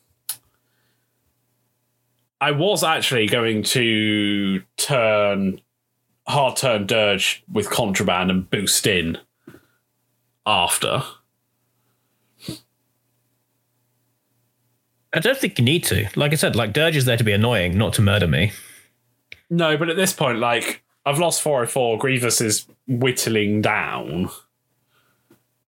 [2.40, 5.60] I was actually going to turn
[6.28, 9.18] hard turn Dirge with contraband and boost in
[10.46, 11.02] after.
[15.12, 16.10] I don't think you need to.
[16.16, 18.52] Like I said, like Dirge is there to be annoying, not to murder me.
[19.50, 24.30] No, but at this point, like I've lost 404, Grievous is whittling down,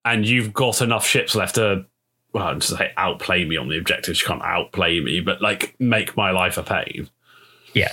[0.04, 1.86] and you've got enough ships left to,
[2.34, 4.22] well, I'm just say outplay me on the objectives.
[4.22, 7.10] You can't outplay me, but like make my life a pain.
[7.74, 7.92] Yeah.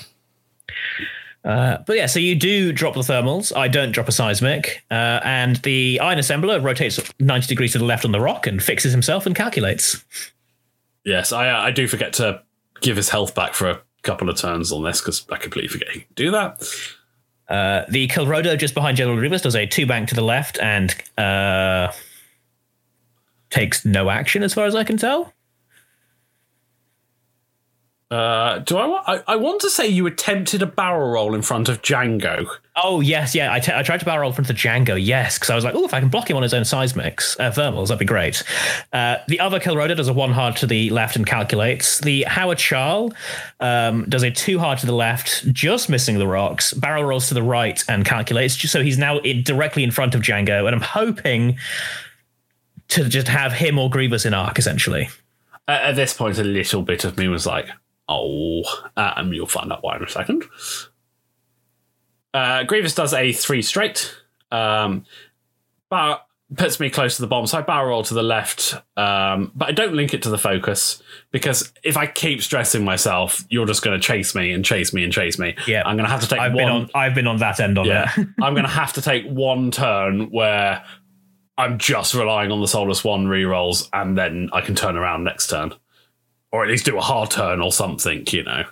[1.44, 3.54] Uh, but yeah, so you do drop the thermals.
[3.56, 4.84] I don't drop a seismic.
[4.90, 8.62] Uh, and the iron assembler rotates 90 degrees to the left on the rock and
[8.62, 10.04] fixes himself and calculates.
[11.04, 12.42] Yes, I I do forget to
[12.80, 15.88] give his health back for a couple of turns on this because I completely forget
[15.90, 16.62] he do that.
[17.48, 20.94] Uh, the Kelrodo just behind General Grievous does a two bank to the left and
[21.18, 21.92] uh,
[23.50, 25.32] takes no action as far as I can tell.
[28.12, 29.22] Uh, do I, wa- I?
[29.26, 32.46] I want to say you attempted a barrel roll in front of Django.
[32.76, 33.50] Oh, yes, yeah.
[33.50, 35.64] I, t- I tried to barrel roll in front of Django, yes, because I was
[35.64, 38.04] like, oh, if I can block him on his own seismics, uh, thermals, that'd be
[38.04, 38.42] great.
[38.92, 42.00] Uh, the other Kelrodo does a one hard to the left and calculates.
[42.00, 43.14] The Haor Chall
[43.60, 47.34] um, does a two hard to the left, just missing the rocks, barrel rolls to
[47.34, 48.56] the right and calculates.
[48.56, 51.56] Just so he's now in, directly in front of Django, and I'm hoping
[52.88, 55.08] to just have him or Grievous in arc, essentially.
[55.66, 57.68] At, at this point, a little bit of me was like,
[58.09, 58.62] "Oh,"
[58.96, 60.44] uh, and you'll find out why in a second.
[62.34, 64.14] Uh, Grievous does a three straight.
[64.50, 65.05] Um,
[65.88, 66.26] but
[66.57, 67.46] puts me close to the bomb.
[67.46, 70.38] So I barrel roll to the left, um, but I don't link it to the
[70.38, 74.92] focus because if I keep stressing myself, you're just going to chase me and chase
[74.92, 75.57] me and chase me.
[75.66, 75.82] Yeah.
[75.84, 76.64] I'm going to have to take I've one.
[76.64, 78.28] been on I've been on that end on yeah, it.
[78.42, 80.84] I'm going to have to take one turn where
[81.59, 85.48] I'm just relying on the Soulless One rerolls, and then I can turn around next
[85.48, 85.74] turn,
[86.53, 88.24] or at least do a hard turn or something.
[88.30, 88.64] You know.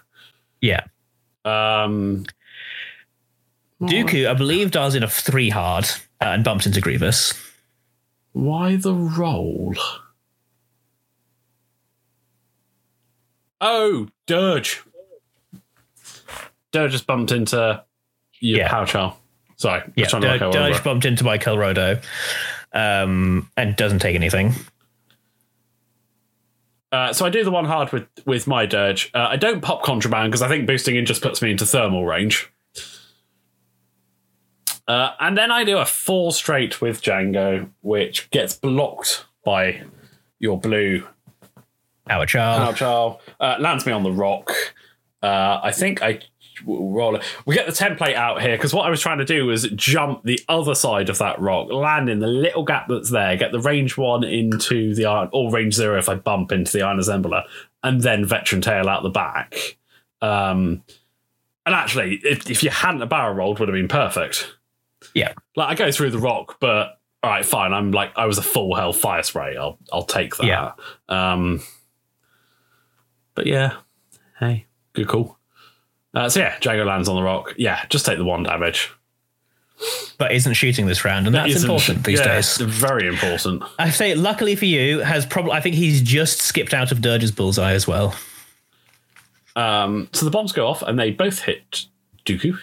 [0.61, 0.85] yeah.
[1.45, 2.27] Um,
[3.81, 5.85] Dooku, I believe, does in a three hard
[6.21, 7.33] uh, and bumps into Grievous.
[8.33, 9.75] Why the roll?
[13.61, 14.83] Oh, Dirge.
[16.73, 17.83] Dirge just bumped into
[18.39, 18.85] your Yeah.
[18.85, 19.17] Chow.
[19.57, 22.03] Sorry, Yeah, trying to work Dirge, Dirge bumped into my Kelrodo
[22.73, 24.55] um, and doesn't take anything.
[26.93, 29.11] Uh, so I do the one hard with with my Dirge.
[29.15, 32.05] Uh, I don't pop contraband because I think boosting in just puts me into thermal
[32.05, 32.51] range.
[34.89, 39.83] Uh, and then I do a four straight with Django, which gets blocked by
[40.41, 41.07] your blue
[42.09, 42.59] Haor Chall.
[42.59, 43.21] Power Chow.
[43.39, 44.53] Uh, lands me on the rock.
[45.23, 46.21] Uh, I think I
[46.61, 47.19] w- roll.
[47.47, 50.23] We get the template out here because what I was trying to do was jump
[50.25, 53.61] the other side of that rock, land in the little gap that's there, get the
[53.61, 57.45] range one into the iron, or range zero if I bump into the iron assembler,
[57.83, 59.79] and then veteran tail out the back.
[60.23, 60.83] Um,
[61.67, 64.55] and actually, if, if you hadn't a barrel rolled, would have been perfect.
[65.15, 65.33] Yeah.
[65.57, 67.73] Like I go through the rock, but all right, fine.
[67.73, 69.57] I'm like I was a full hell fire spray.
[69.57, 70.47] I'll I'll take that.
[70.47, 70.73] Yeah.
[71.09, 71.63] Um,
[73.35, 73.77] but yeah,
[74.39, 75.40] hey, good call.
[76.15, 77.55] Uh, so yeah, Django lands on the rock.
[77.57, 78.91] Yeah, just take the one damage.
[80.19, 82.57] but isn't shooting this round, and that's important these yeah, days.
[82.59, 83.63] Very important.
[83.79, 85.53] I say, luckily for you, has probably.
[85.53, 88.15] I think he's just skipped out of Dirge's bullseye as well.
[89.57, 91.87] Um, so the bombs go off and they both hit
[92.25, 92.57] Dooku,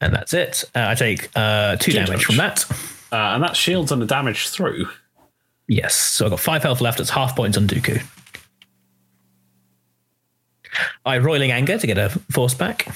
[0.00, 0.64] And that's it.
[0.74, 2.24] Uh, I take uh, two, Two damage damage.
[2.24, 2.64] from that.
[3.12, 4.86] uh, and that shields and the damage through.
[5.68, 5.94] Yes.
[5.94, 7.00] So I've got five health left.
[7.00, 8.02] It's half points on Dooku.
[11.04, 12.88] I roiling anger to get a force back.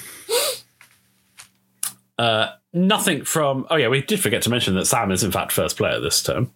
[2.72, 3.66] Nothing from.
[3.68, 6.22] Oh yeah, we did forget to mention that Sam is in fact first player this
[6.22, 6.52] term.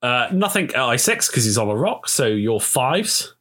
[0.00, 2.08] Uh, nothing at I six because he's on a rock.
[2.08, 3.34] So your fives.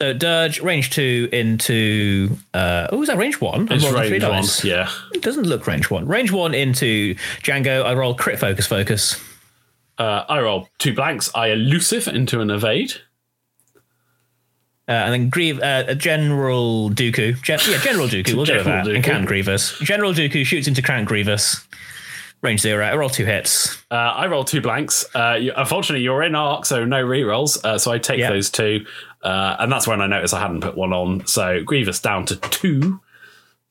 [0.00, 2.38] So Dirge, range two into.
[2.54, 3.70] Uh, oh, is that range one?
[3.70, 4.32] It's a three range one.
[4.32, 4.64] dice.
[4.64, 4.90] Yeah.
[5.12, 6.06] It doesn't look range one.
[6.06, 7.84] Range one into Django.
[7.84, 9.22] I roll crit focus focus.
[9.98, 11.30] Uh, I roll two blanks.
[11.34, 12.94] I elusive into an evade.
[14.88, 17.40] Uh, and then Grieve, uh, General Dooku.
[17.42, 18.34] Gen- yeah, General Dooku.
[18.34, 18.94] We'll go with General that.
[18.96, 19.78] And Count Grievous.
[19.78, 21.66] General Dooku shoots into Count Grievous.
[22.42, 22.84] Range zero.
[22.84, 23.80] I roll two hits.
[23.88, 25.04] Uh, I roll two blanks.
[25.14, 27.64] Uh, you, unfortunately, you're in arc, so no rerolls.
[27.64, 28.30] Uh, so I take Yeah.
[28.30, 28.84] those two,
[29.22, 31.24] uh, and that's when I noticed I hadn't put one on.
[31.28, 33.00] So Grievous down to two.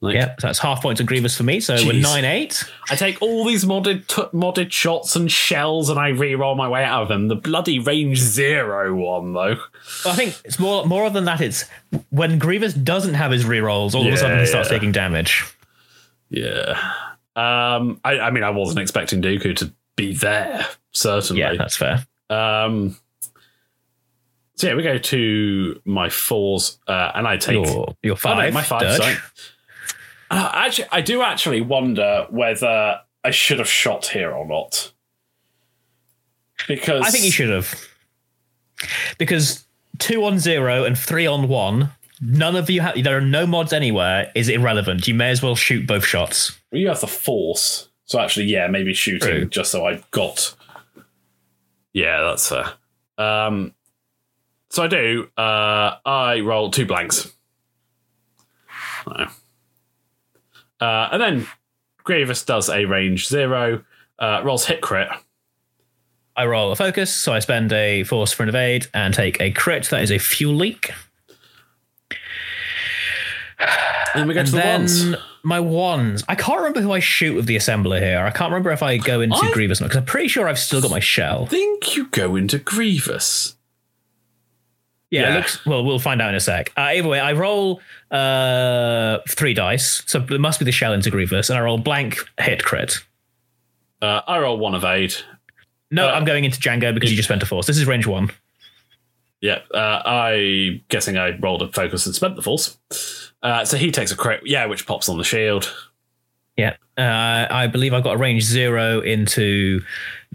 [0.03, 1.59] Like, Yeah, so that's half points on Grievous for me.
[1.59, 2.63] So we're nine eight.
[2.89, 6.83] I take all these modded t- modded shots and shells, and I re-roll my way
[6.83, 7.27] out of them.
[7.27, 9.57] The bloody range zero one though.
[10.05, 11.39] I think it's more more than that.
[11.39, 11.69] It's
[12.09, 14.75] when Grievous doesn't have his rerolls, all of a sudden he starts Yeah.
[14.77, 15.43] taking damage.
[16.29, 16.79] Yeah.
[17.35, 17.99] Um.
[18.03, 20.65] I, I mean, I wasn't expecting Dooku to be there.
[20.93, 21.41] Certainly.
[21.41, 22.07] Yeah, that's fair.
[22.31, 22.97] Um.
[24.55, 28.35] So yeah, we go to my fours, uh, and I take Your your Oh, no,
[28.35, 28.53] five.
[28.53, 28.95] my five.
[28.95, 29.15] Sorry.
[30.32, 34.91] Uh, actually, I do actually wonder whether I should have shot here or not.
[36.67, 37.88] Because I think you should have.
[39.17, 39.65] Because
[39.99, 43.03] two on zero and three on one, none of you have.
[43.03, 44.32] There are no mods anywhere.
[44.34, 45.07] Is irrelevant.
[45.07, 46.57] You may as well shoot both shots.
[46.71, 49.45] You have the force, so actually, yeah, maybe shooting True.
[49.45, 50.55] just so I got.
[51.93, 52.71] Yeah, that's fair.
[53.17, 53.73] Um,
[54.69, 55.29] so I do.
[55.36, 57.29] Uh, I roll two blanks.
[59.05, 59.27] No.
[60.82, 61.47] Uh, and then
[62.03, 63.84] Grievous does a range zero,
[64.19, 65.07] uh, rolls hit crit.
[66.36, 69.51] I roll a focus, so I spend a force for an evade and take a
[69.51, 69.86] crit.
[69.91, 70.91] That is a fuel leak.
[73.59, 73.69] And
[74.21, 75.15] then we go And to the then ones.
[75.43, 76.23] my wands.
[76.27, 78.19] I can't remember who I shoot with the assembler here.
[78.25, 80.82] I can't remember if I go into I- Grievous because I'm pretty sure I've still
[80.82, 81.45] got my shell.
[81.45, 83.55] think you go into Grievous.
[85.12, 85.34] Yeah, Yeah.
[85.34, 85.84] it looks well.
[85.84, 86.72] We'll find out in a sec.
[86.78, 91.09] Uh, either way, I roll uh, three dice, so it must be the shell into
[91.12, 92.95] Grievous, and I roll blank hit crit.
[94.01, 95.24] Uh, I roll one of eight.
[95.91, 97.68] No, Uh, I'm going into Django because you just spent a force.
[97.68, 98.32] This is range one.
[99.41, 102.78] Yeah, uh, I guessing I rolled a focus and spent the force.
[103.43, 105.74] Uh, so he takes a crit, yeah, which pops on the shield.
[106.57, 109.82] Yeah, uh, I believe I've got a range zero into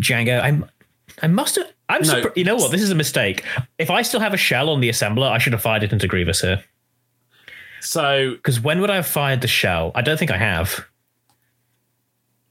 [0.01, 0.43] Django.
[0.43, 0.69] I'm,
[1.23, 1.73] I must have.
[1.89, 2.03] I'm.
[2.03, 2.15] No.
[2.23, 2.71] surpri- you know what?
[2.73, 3.45] This is a mistake.
[3.79, 6.07] If I still have a shell on the assembler, I should have fired it into
[6.07, 6.63] Grievous here.
[7.81, 9.93] So Because when would I have fired the shell?
[9.95, 10.85] I don't think I have.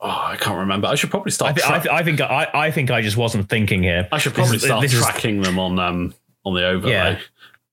[0.01, 0.88] Oh, I can't remember.
[0.88, 1.55] I should probably I, start.
[1.55, 4.07] th- I, th- I think I, I think I just wasn't thinking here.
[4.11, 6.13] I should probably is- start this is- tracking them on um
[6.43, 6.91] on the overlay.
[6.93, 7.20] Yeah.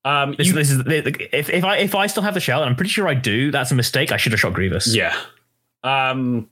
[0.04, 2.70] Um, This, you- this is if, if I if I still have the shell, and
[2.70, 3.50] I'm pretty sure I do.
[3.50, 4.12] That's a mistake.
[4.12, 4.94] I should have shot Grievous.
[4.94, 5.14] yeah.
[5.84, 6.48] Um,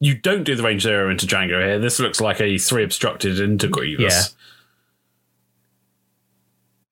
[0.00, 1.78] you don't do the range zero into Django here.
[1.78, 4.12] This looks like a three obstructed into Grievous.
[4.14, 4.40] Yeah.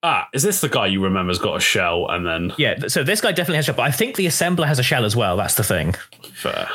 [0.05, 2.89] Ah, is this the guy you remember's got a shell and then Yeah.
[2.89, 5.05] So this guy definitely has a shell, but I think the assembler has a shell
[5.05, 5.37] as well.
[5.37, 5.95] That's the thing.
[6.35, 6.69] fair?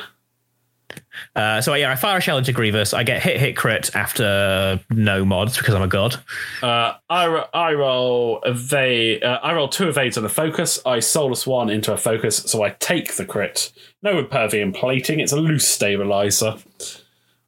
[1.37, 2.95] Uh, so yeah, I fire a shell into Grievous.
[2.95, 6.15] I get hit, hit, crit after no mods because I'm a god.
[6.63, 9.23] Uh, I, ro- I roll evade.
[9.23, 10.79] Uh, I roll two evades and a focus.
[10.83, 13.71] I Soulless One into a focus, so I take the crit.
[14.01, 15.19] No impervium plating.
[15.19, 16.55] It's a loose stabilizer.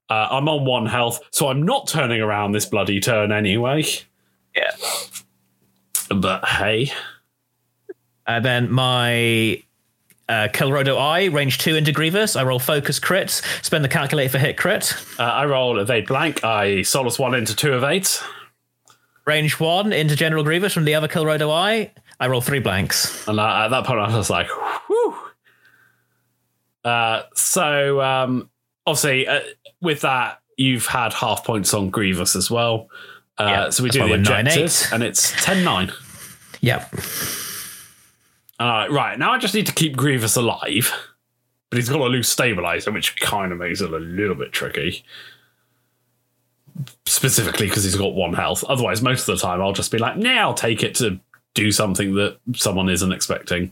[0.07, 3.85] Uh, I'm on one health, so I'm not turning around this bloody turn anyway.
[4.55, 4.71] Yeah.
[6.15, 6.91] But hey,
[8.27, 9.63] And then my
[10.29, 12.35] uh, Kelrodo-Ai, range two into Grievous.
[12.37, 14.93] I roll focus crit, spend the calculator for hit crit.
[15.19, 16.43] uh, I roll evade blank.
[16.43, 18.23] I Soulless One into two evades.
[19.25, 21.91] Range one into General Grievous from the other Kelrodo-Ai.
[22.19, 23.27] I roll three blanks.
[23.27, 24.47] And uh, at that point, I was like,
[24.87, 25.15] whew.
[26.83, 28.49] Uh, so, um,
[28.87, 29.41] obviously, uh,
[29.81, 32.89] with that, you've had half points on Grievous as well.
[33.37, 34.93] Uh, Yeah, so we do the we're 9-8.
[34.93, 35.91] and it's 10 9.
[36.61, 36.91] Yep.
[38.59, 40.91] Uh, right, now I just need to keep Grievous alive,
[41.69, 45.03] but he's got a loose stabilizer, which kind of makes it a little bit tricky.
[47.05, 48.63] Specifically because he's got one health.
[48.65, 51.19] Otherwise, most of the time, I'll just be like, nah, I'll take it to
[51.53, 53.71] do something that someone isn't expecting.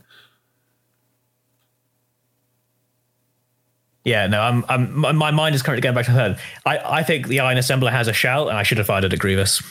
[4.04, 6.38] Yeah, no, I'm, I'm, my- mind is currently going back to her.
[6.64, 9.12] I, I think the Iron Assembler has a shell, and I should have fired it
[9.12, 9.62] at Grievous.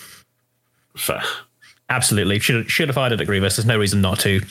[0.95, 1.23] Fair.
[1.89, 3.55] Absolutely, should have, should have fired it at Grievous.
[3.55, 4.41] There's no reason not to.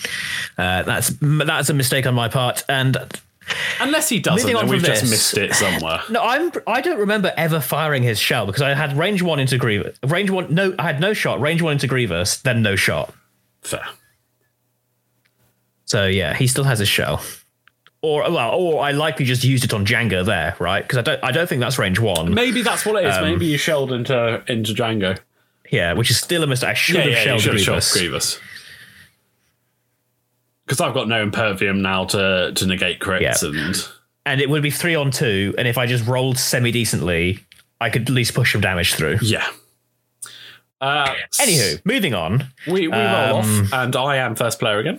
[0.57, 2.65] Uh, that's that's a mistake on my part.
[2.69, 2.97] And
[3.81, 6.01] Unless he doesn't, then we've from just missed it somewhere.
[6.11, 9.59] no, I'm I don't remember ever firing his shell because I had range one into
[9.59, 9.99] Grievous.
[10.05, 11.41] Range one, no, I had no shot.
[11.41, 13.15] Range one into Grievous, then no shot.
[13.63, 13.87] Fair.
[15.85, 17.23] So yeah, he still has his shell.
[18.03, 20.83] Or well, or I likely just used it on Django there, right?
[20.83, 22.35] Because I don't I don't think that's range one.
[22.35, 23.17] Maybe that's what it is.
[23.17, 25.19] Um, Maybe you shelled into into Django.
[25.71, 26.71] Yeah, which is still a mistake.
[26.71, 28.39] I should Yeah, have yeah, shelled should Grievous.
[30.65, 33.49] Because I've got no impervium now to to negate crits Yeah.
[33.49, 33.89] and
[34.25, 35.55] and it would be three on two.
[35.57, 37.39] And if I just rolled semi decently,
[37.81, 39.19] I could at least push some damage through.
[39.23, 39.47] yeah.
[40.81, 42.49] Uh, Anywho, moving on.
[42.67, 44.99] we we roll um, off, and I am first player again.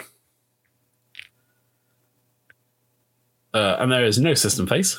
[3.53, 4.97] Uh, and there is no system phase.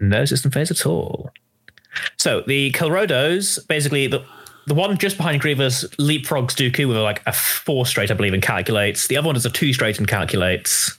[0.00, 1.30] No system phase at all.
[2.16, 4.24] So the Kelrodos, basically the
[4.66, 8.42] the one just behind Grievous leapfrogs Dooku with like a four straight, I believe, and
[8.42, 9.08] calculates.
[9.08, 10.98] The other one does a two straight and calculates.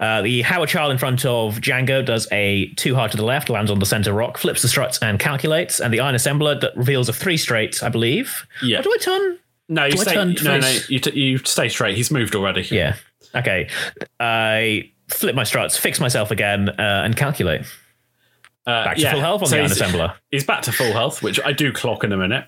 [0.00, 3.48] Uh, the Haor Chall in front of Django does a two hard to the left,
[3.48, 5.80] lands on the center rock, flips the struts and calculates.
[5.80, 8.46] And the Iron Assembler that reveals a three straight, I believe.
[8.62, 8.80] Yeah.
[8.80, 9.38] Or do I turn?
[9.68, 10.14] No, you Do stay.
[10.14, 11.96] No, no, you, t- you stay straight.
[11.96, 12.62] He's moved already.
[12.70, 12.96] Yeah.
[13.34, 13.68] Okay.
[14.20, 17.62] I flip my struts, fix myself again, uh, and calculate.
[18.66, 19.12] Uh, Back to yeah.
[19.12, 20.14] full health on So the he's- Assembler.
[20.30, 22.46] He's back to full health, which I do clock in a minute.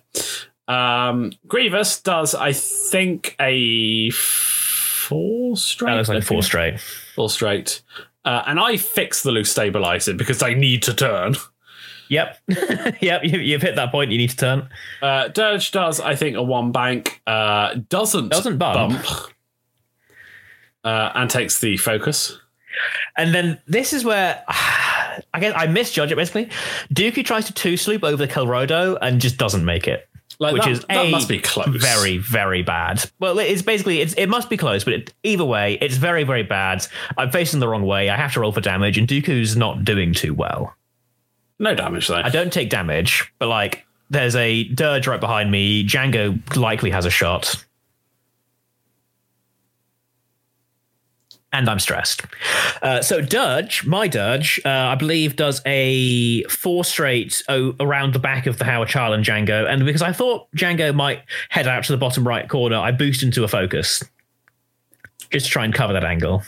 [0.69, 5.91] Um, Grievous does, I think, a four straight.
[5.91, 6.81] That looks like four straight.
[7.15, 7.83] Four straight.
[8.25, 11.37] Uh, and I fix the loose stabilizer because I need to turn.
[12.09, 12.39] Yep.
[13.01, 13.23] yep.
[13.25, 14.11] You, you've hit that point.
[14.11, 14.69] You need to turn.
[15.03, 17.21] Uh, Dirge does, I think, a one bank.
[17.27, 19.05] Uh, doesn't Doesn't bump.
[20.85, 22.39] Uh, and takes the focus.
[23.17, 24.45] And then this is where
[25.35, 26.51] I guess I misjudge it basically.
[26.93, 30.09] Dooku tries to two sloop over the Kelrodo and just doesn't make it.
[30.39, 31.67] Like which that, is that a must be close.
[31.69, 33.11] very very bad.
[33.19, 36.43] Well, it's basically it's, it must be close, but it, either way, it's very very
[36.43, 36.87] bad.
[37.17, 38.11] I'm facing the wrong way.
[38.11, 40.75] I have to roll for damage, and Dooku's not doing too well.
[41.59, 42.17] no damage though.
[42.23, 45.87] I don't take damage, but like there's a dirge right behind me.
[45.87, 47.65] Django likely has a shot.
[51.57, 52.21] And I'm stressed.
[52.83, 58.19] Uh, so Dirge, my Dirge, uh, I believe does a four straight o- around the
[58.19, 59.67] back of the Haor Chall and Django.
[59.67, 63.23] And because I thought Django might head out to the bottom right corner, I boost
[63.23, 64.05] into a focus.
[65.31, 66.43] Just to try and cover that angle.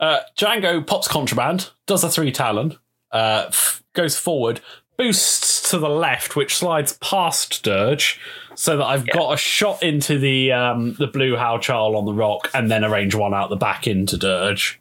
[0.00, 2.78] Uh, Django pops contraband, does a three talon,
[3.12, 4.62] uh, f- goes forward,
[4.96, 8.18] boosts to the left, which slides past Dirge,
[8.56, 12.12] so that I've got a shot into the um, the blue Haor Chall on the
[12.12, 14.80] rock, and then arrange one out the back into Dirge,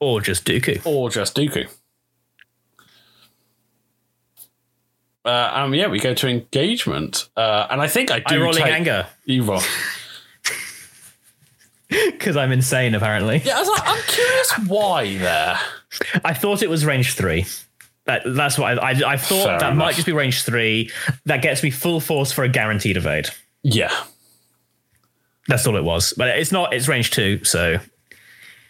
[0.00, 0.80] Or just Dooku.
[0.86, 1.68] or just Dooku.
[5.24, 8.62] Uh, um, yeah, we go to engagement, uh, and I think I do I'm rolling
[8.62, 9.60] take- anger You roll.
[11.88, 13.38] because I'm insane, apparently.
[13.44, 15.58] Yeah, I was like, I'm curious why there.
[16.24, 17.44] I thought it was range three.
[18.06, 19.76] That, that's what I, I, I thought Fair that enough.
[19.76, 20.90] might just be range three.
[21.24, 23.28] That gets me full force for a guaranteed evade.
[23.62, 23.92] Yeah.
[25.48, 26.12] That's all it was.
[26.16, 26.72] But it's not.
[26.72, 27.44] It's range two.
[27.44, 27.78] So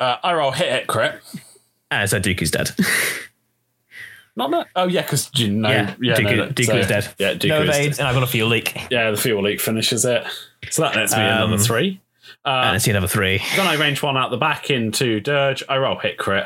[0.00, 1.20] Uh, I roll hit hit crit.
[1.90, 2.70] uh, so Dooku's dead.
[4.38, 4.66] Not that.
[4.76, 5.70] Oh yeah, because you know.
[5.70, 7.14] yeah, Yeah, Dooku, no, that- Dooku so- is dead.
[7.18, 7.98] Yeah, Dooku no is dead.
[8.00, 8.74] and I've got a fuel leak.
[8.90, 10.24] Yeah, the fuel leak finishes it.
[10.70, 12.00] So that lets me in Um, number three.
[12.44, 13.40] and I see another three.
[13.56, 15.62] Then I range one out the back into Dirge.
[15.70, 16.44] I roll hit crit.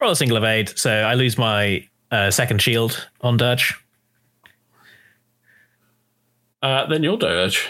[0.00, 3.74] Roll a single evade, so I lose my uh, second shield on Dirge.
[6.62, 7.68] Uh, then your Dirge.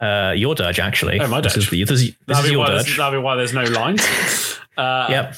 [0.00, 1.18] Uh, your Dirge, actually.
[1.20, 1.64] Oh, my This Dirge.
[1.64, 2.96] is, the, this is, this is your Dirge.
[2.96, 4.02] that'd be why there's no lines.
[4.76, 5.34] uh, Yep.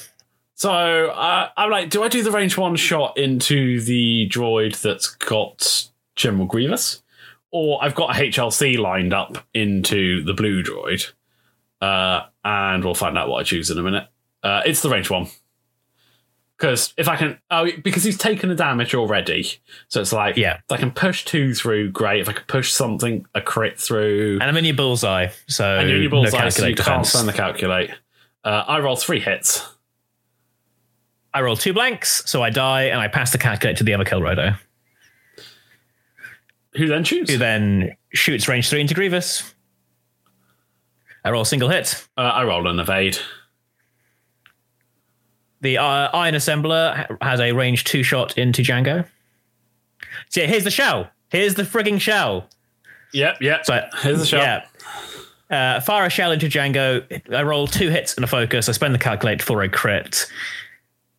[0.55, 5.07] So uh, I'm like, do I do the range one shot into the droid that's
[5.15, 7.01] got General Grievous,
[7.53, 11.13] or I've got a HLC lined up into the blue droid,
[11.81, 14.09] uh, and we'll find out what I choose in a minute.
[14.43, 15.29] Uh, it's the range one
[16.59, 19.47] because if I can, oh, because he's taken the damage already,
[19.89, 20.57] so it's like, Yeah.
[20.57, 22.21] if I can push two through, great.
[22.21, 25.89] If I could push something a crit through, And I'm in your bullseye, so and
[25.89, 27.09] you're in your no bullseye, so you calculate can't defense.
[27.11, 27.91] spend the calculate.
[28.45, 29.65] Uh, I roll three hits.
[31.33, 34.05] I roll two blanks, so I die, and I pass the calculate to the other
[34.05, 34.59] Kelrodo,
[36.75, 37.31] Who then shoots?
[37.31, 39.55] who then shoots range three into Grievous.
[41.25, 42.07] I roll a single hit.
[42.17, 43.19] Uh, I roll an evade.
[45.61, 49.07] The uh, Iron Assembler has a range two shot into Jango.
[50.29, 51.11] So yeah, here's the shell.
[51.31, 52.49] Here's the frigging shell.
[53.13, 53.67] Yep, yep.
[53.67, 54.41] So Here's the shot.
[54.41, 54.65] Yeah.
[55.77, 57.35] Uh, fire a shell into Jango.
[57.35, 58.69] I roll two hits and a focus.
[58.69, 60.27] I spend the calculate for a crit.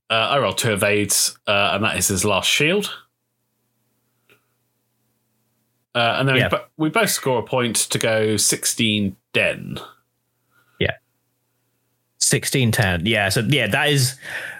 [0.09, 2.91] Uh, I roll two evades, uh, and that is his last shield.
[5.95, 6.45] Uh, and then Yeah.
[6.45, 9.79] we, bo- we both score a point to go 16 den.
[12.29, 13.05] 16 10.
[13.05, 13.29] Yeah.
[13.29, 14.15] So, yeah, that is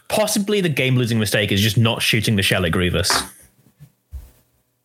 [0.07, 3.11] possibly the game losing mistake is just not shooting the shell at Grievous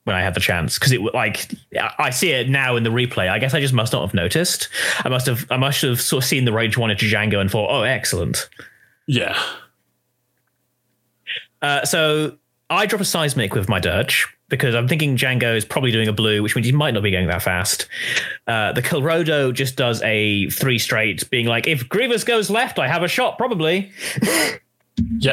[0.05, 0.79] when I had the chance.
[0.79, 1.51] Because it like,
[1.99, 3.29] I see it now in the replay.
[3.29, 4.69] I guess I just must not have noticed.
[4.99, 7.51] I must have, I must have sort of seen the range one into Jango and
[7.51, 8.49] thought, oh, excellent.
[9.07, 9.39] Yeah.
[11.63, 12.37] Uh, so
[12.69, 16.13] I drop a seismic with my Dirge because I'm thinking Jango is probably doing a
[16.13, 17.87] blue, which means he might not be going that fast.
[18.47, 22.87] Uh, the Kelrodo just does a three straight, being like, if Grievous goes left, I
[22.89, 23.91] have a shot, probably.
[25.19, 25.33] Yeah.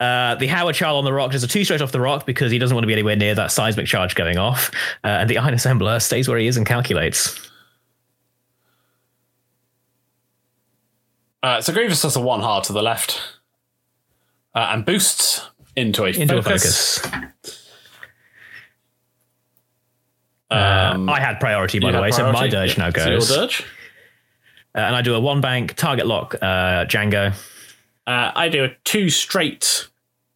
[0.00, 2.50] Uh, the Haor Chall on the rock does a two straight off the rock because
[2.50, 4.72] he doesn't want to be anywhere near that seismic charge going off.
[5.04, 7.48] Uh, and the Iron Assembler stays where he is and calculates.
[11.44, 13.20] Uh, so Grievous does a one hard to the left
[14.54, 16.98] uh, and boosts into a Into focus.
[16.98, 17.61] a focus.
[20.52, 22.48] Um, I had priority, by the way, so my?
[22.48, 22.90] Dirge Yeah.
[22.90, 23.28] now So your goes.
[23.28, 23.64] Dirge.
[24.74, 27.32] Uh, and I do a one bank target lock uh, Jango.
[28.06, 29.88] Uh, I do a two straight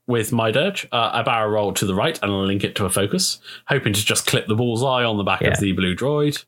[0.06, 0.86] with my dirge.
[0.92, 4.04] Uh, I barrel roll to the right and link it to a focus, hoping to
[4.04, 5.48] just clip the bullseye on the back Yeah.
[5.48, 6.44] of the blue droid.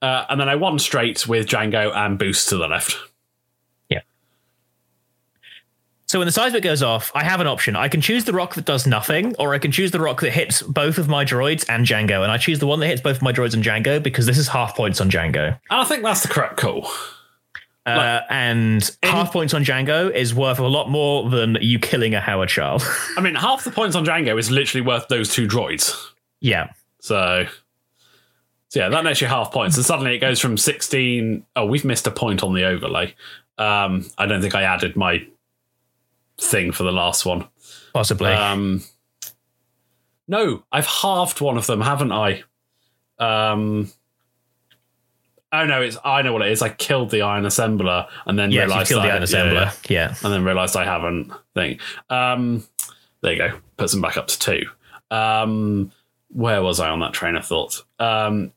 [0.00, 2.96] Uh, and then I one straight with Jango and boost to the left.
[6.14, 7.74] So when the seismic goes off, I have an option.
[7.74, 10.30] I can choose the rock that does nothing, or I can choose the rock that
[10.30, 12.22] hits both of my droids and Jango.
[12.22, 14.38] And I choose the one that hits both of my droids and Jango because this
[14.38, 15.46] is half points on Jango.
[15.48, 16.88] And I think that's the correct call.
[17.84, 22.20] Uh, and half points on Jango is worth a lot more than you killing a
[22.20, 22.80] Haor Chall.
[23.16, 26.00] I mean, half the points on Jango is literally worth those two droids.
[26.40, 26.68] yeah.
[27.00, 27.48] So,
[28.68, 29.76] so yeah, that makes you half points.
[29.76, 31.44] And suddenly it goes from 16.
[31.56, 33.16] Oh, we've missed a point on the overlay.
[33.58, 35.26] Um, I don't think I added my
[36.38, 37.46] thing for the last one.
[37.92, 38.32] Possibly.
[38.32, 38.82] Um,
[40.26, 42.42] no, I've halved one of them, haven't I?
[43.18, 43.90] Um,
[45.52, 46.62] oh no, it's I know what it is.
[46.62, 49.26] I killed the iron assembler and then yeah, you realized killed the I- Iron yeah,
[49.28, 49.88] Assembler.
[49.90, 50.08] yeah.
[50.08, 50.14] Yeah.
[50.22, 51.32] and then realized I haven't.
[51.54, 51.78] Thing.
[52.10, 52.64] Um,
[53.20, 53.58] there you go.
[53.76, 54.66] Puts them back up to two.
[55.10, 55.92] Um,
[56.28, 57.84] where was I on that train of thought?
[58.00, 58.52] Um,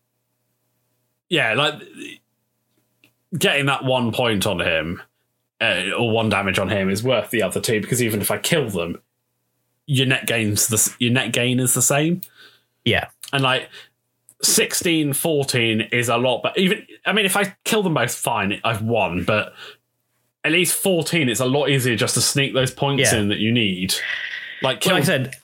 [1.30, 1.76] yeah, like
[3.38, 5.02] getting that one point on him
[5.62, 8.38] uh, or one damage on him is worth the other two because even if I
[8.38, 9.02] kill them,
[9.86, 12.22] your net gains the your net gain is the same.
[12.86, 13.08] Yeah.
[13.34, 13.70] And like
[14.44, 18.60] 16, 14 is a lot, but even I mean, if I kill them both, fine,
[18.64, 19.24] I've won.
[19.24, 19.54] But
[20.44, 23.20] at least 14, it's a lot easier just to sneak those points Yeah.
[23.20, 23.96] in that you need.
[24.62, 25.36] Like, kill, Like I said,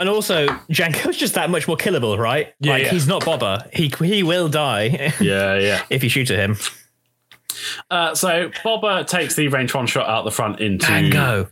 [0.00, 2.52] and also Jango's just that much more killable, right?
[2.60, 2.90] Yeah, like yeah.
[2.90, 3.72] he's not Boba.
[3.72, 5.82] He he will die yeah, yeah.
[5.90, 6.56] if you shoot at him.
[7.90, 11.50] Uh, so Boba takes the range one shot out the front into Jango.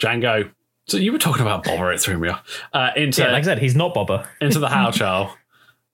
[0.00, 0.50] Jango.
[0.86, 2.62] So you were talking about Boba, it threw me off.
[2.72, 4.26] Uh, into Yeah, like I said, he's not Boba.
[4.40, 5.34] into the Haor Chall.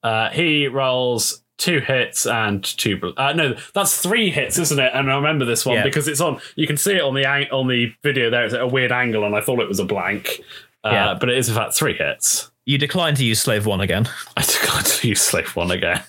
[0.03, 3.01] Uh, he rolls two hits and two.
[3.17, 4.91] Uh, no, that's three hits, isn't it?
[4.93, 5.83] And I remember this one Yeah.
[5.83, 6.39] because it's on.
[6.55, 8.45] You can see it on the ang- on the video there.
[8.45, 10.41] It's at a weird angle, and I thought it was a blank.
[10.83, 11.13] Uh, Yeah.
[11.19, 12.51] but it is in fact three hits.
[12.65, 14.07] You decline to use slave one again.
[14.37, 16.03] I got to use slave one again.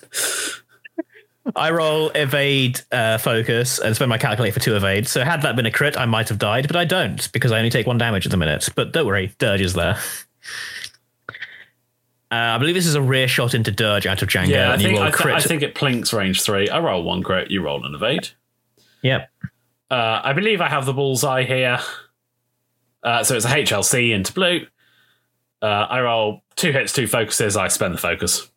[1.55, 5.07] I roll evade uh, focus and spend my calculate for two evade.
[5.07, 7.57] So had that been a crit, I might have died, but I don't because I
[7.57, 8.69] only take one damage at the minute.
[8.75, 9.97] But don't worry, Dirge is there.
[12.29, 14.77] Uh, I believe this is a rear shot into Dirge out of Jango, Yeah, I
[14.77, 15.25] think I, th-.
[15.27, 16.67] I think it plinks range three.
[16.67, 17.49] I roll one crit.
[17.49, 18.31] You roll an evade.
[19.01, 19.29] Yep.
[19.89, 21.79] Uh, I believe I have the bullseye here.
[23.01, 24.67] Uh, so it's a HLC into blue.
[25.61, 27.55] Uh, I roll two hits, two focuses.
[27.55, 28.51] I spend the focus.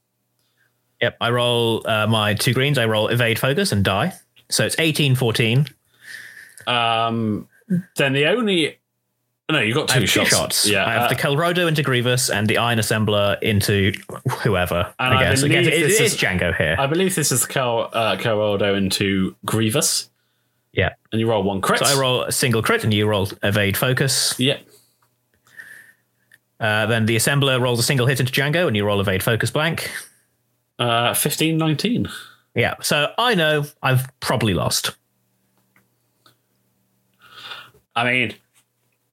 [1.01, 1.16] Yep.
[1.20, 2.78] I roll uh, my two greens.
[2.78, 4.12] I roll evade focus and die.
[4.51, 5.66] So it's 18, 14.
[6.66, 7.48] Um,
[7.96, 8.76] then the only
[9.51, 10.30] no, you've got two have two shots.
[10.30, 10.68] shots.
[10.68, 13.92] Yeah, I have uh, the Kelrodo into Grievous and the Iron Assembler into
[14.42, 14.92] whoever.
[15.01, 15.42] And I I guess.
[15.42, 16.76] Again, it, this it is- is Jango here.
[16.78, 20.09] I believe this is Kel uh, Kelrodo into Grievous,
[20.72, 20.90] yeah.
[21.11, 21.80] and you roll one crit.
[21.80, 24.38] So I roll a single crit and you roll evade focus.
[24.38, 24.59] Yeah,
[26.61, 29.51] Uh, then the assembler rolls a single hit into Jango and you roll evade focus
[29.51, 29.90] blank.
[30.81, 32.09] Uh, 15, 19.
[32.55, 32.74] Yeah.
[32.81, 34.97] So I know I've probably lost.
[37.95, 38.35] I mean,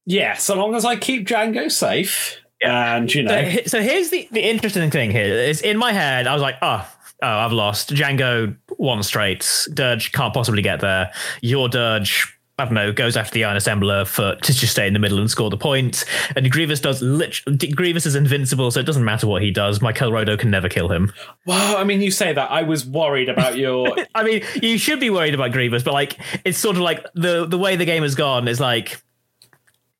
[0.06, 4.28] yeah, so long as I keep Jango safe, and you know, So, so here's the,
[4.32, 6.90] the interesting thing here is in my head, I was like, oh,
[7.22, 7.94] oh, I've lost.
[7.94, 9.68] Jango one straight.
[9.74, 11.12] Dirge can't possibly get there.
[11.42, 14.94] Your Dirge, I don't know, goes after the Iron Assembler for to just stay in
[14.94, 16.06] the middle and score the point.
[16.36, 17.42] And Grievous does lit-
[17.76, 19.80] Grievous is invincible, so it doesn't matter what he does.
[19.80, 21.14] my Kelrodo can never kill him.
[21.46, 22.50] well, I mean, you say that.
[22.50, 23.96] I was worried about your.
[24.16, 27.46] I mean, you should be worried about Grievous, but like it's sort of like the
[27.46, 29.02] the way the game has gone is like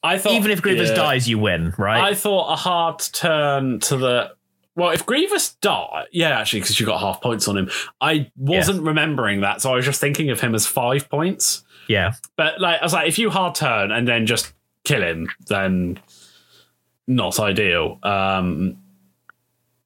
[0.04, 0.96] I thought even if Grievous yeah.
[0.96, 2.04] dies, you win, right?
[2.04, 4.32] I thought a hard turn to the.
[4.76, 7.70] Well, if Grievous died, yeah, actually, because you got half points on him.
[8.00, 11.64] I wasn't remembering that, so I was just thinking of him as five points.
[11.88, 12.14] Yeah.
[12.36, 16.00] But like, I was like, if you hard turn and then just kill him, then
[17.08, 18.00] not ideal.
[18.04, 18.78] Um,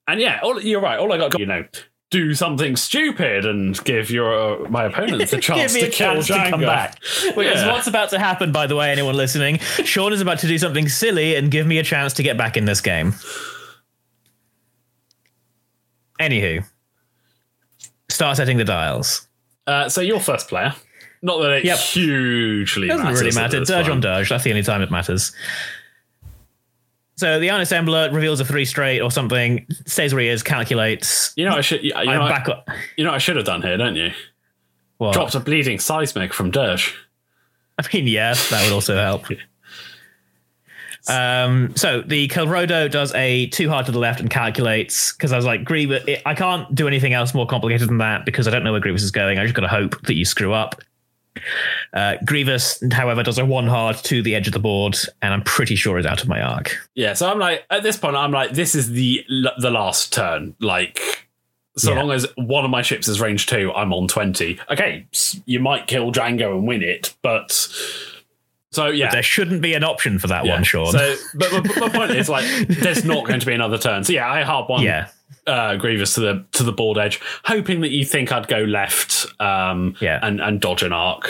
[0.08, 1.00] and yeah, all, you're right.
[1.00, 1.64] All I got, you know,
[2.10, 6.50] do something stupid and give your my opponent the chance to a kill chance to
[6.50, 6.98] come back.
[7.36, 9.60] Which is what's about to happen, by the way, anyone listening.
[9.60, 12.58] Sean is about to do something silly and give me a chance to get back
[12.58, 13.14] in this game.
[16.20, 16.64] Anywho,
[18.10, 19.28] start setting the dials.
[19.66, 20.74] Uh, so you're first player.
[21.22, 21.78] Not that it Yep.
[21.78, 23.64] hugely Doesn't matters really matter.
[23.64, 24.00] Dirge on.
[24.02, 24.30] Dirge.
[24.30, 25.32] That's the only time it matters.
[27.18, 31.34] So the Iron Assembler reveals a three straight or something, stays where he is, calculates.
[31.36, 31.84] You know, I should.
[31.84, 32.68] You know, I'm I- back up.
[32.98, 34.12] you know, I should have done here, don't you?
[34.98, 35.14] What?
[35.14, 36.96] Dropped a bleeding seismic from Dirge.
[37.78, 39.26] I mean, yes, that would also help.
[41.08, 45.36] Um, so the Kelrodo does a two hard to the left and calculates because I
[45.36, 48.64] was like, Grievous, I can't do anything else more complicated than that because I don't
[48.64, 49.40] know where Grievous is going.
[49.40, 50.80] I just got to hope that you screw up.
[51.94, 55.44] Uh, Grievous, however, does a one hard to the edge of the board, and I'm
[55.44, 56.78] pretty sure is out of my arc.
[56.96, 59.26] Yeah, so I'm like, at this point, I'm like, this is the
[59.60, 60.56] the last turn.
[60.60, 61.28] Like,
[61.78, 62.00] so Yeah.
[62.02, 64.60] long as one of my ships is range two, I'm on twenty.
[64.70, 65.06] Okay,
[65.46, 67.68] you might kill Jango and win it, but
[68.72, 69.12] so yeah.
[69.12, 70.54] There shouldn't be an option for that yeah.
[70.54, 70.92] one, Sean.
[70.94, 74.04] So, but, but my point is like, there's not going to be another turn.
[74.06, 74.82] So yeah, I hard one.
[74.84, 75.10] yeah,
[75.48, 79.26] uh, Grievous to the to the board edge, hoping that you think I'd go left,
[79.40, 80.20] um, Yeah.
[80.22, 81.30] and and dodge an arc,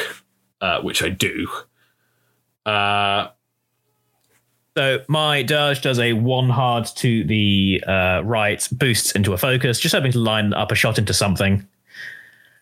[0.61, 1.47] uh, which I do.
[2.65, 3.27] Uh,
[4.77, 9.79] So my Dirge does a one hard to the uh, right, boosts into a focus,
[9.79, 11.67] just hoping to line up a shot into something.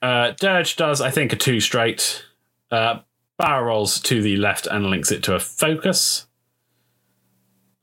[0.01, 2.25] uh, Dirge does, I think, a two straight.
[2.71, 2.99] Uh,
[3.37, 6.25] barrel rolls to the left and links it to a focus.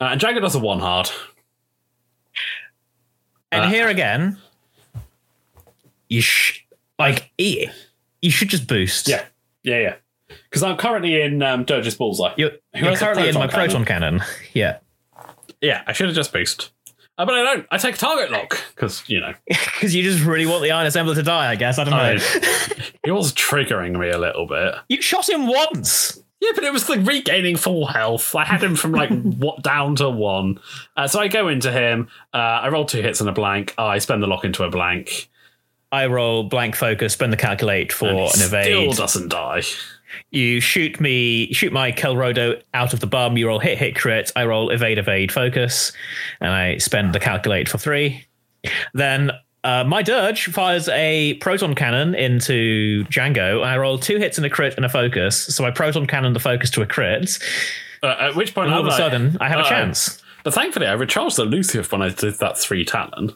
[0.00, 1.08] Uh, and Jagger does a one hard.
[3.56, 4.38] And Uh, here again,
[6.08, 6.60] you sh-
[6.98, 7.66] like e-
[8.22, 9.08] you should just boost.
[9.08, 9.24] Yeah,
[9.62, 9.94] yeah, yeah.
[10.50, 12.34] Because I'm currently in um, Dirge's bullseye.
[12.36, 14.20] you're, you're currently in my proton proton cannon.
[14.54, 14.78] Yeah,
[15.60, 16.70] Yeah, I should have just boost.
[17.18, 17.66] Uh, but I don't.
[17.70, 21.14] I take target lock because you know because you just really want the Iron Assembler
[21.14, 21.50] to die.
[21.50, 22.16] I guess I don't know.
[22.22, 24.74] I- he was triggering me a little bit.
[24.88, 26.20] you shot him once.
[26.40, 28.34] Yeah, but it was like regaining full health.
[28.34, 30.60] I had him from like what down to one.
[30.96, 32.08] Uh, so I go into him.
[32.34, 33.74] Uh, I roll two hits and a blank.
[33.78, 35.30] I spend the lock into a blank.
[35.92, 38.50] I roll blank focus, spend the calculate for And he an Still
[38.82, 38.96] evade.
[38.96, 39.62] doesn't die.
[40.30, 43.36] You shoot me, shoot my Kelrodo out of the bum.
[43.36, 44.30] You roll hit, hit, crit.
[44.36, 45.92] I roll evade, evade, focus,
[46.40, 48.24] and I spend the calculate for three.
[48.94, 49.30] Then
[49.66, 53.64] uh, my Dirge fires a proton cannon into Jango.
[53.64, 55.36] I roll two hits and a crit and a focus.
[55.54, 57.38] So I proton cannon the focus to a crit.
[58.02, 60.22] Uh, at which point, all of a sudden, I have a uh, chance.
[60.44, 63.32] But thankfully, I recharged the elusive when I did that three talon.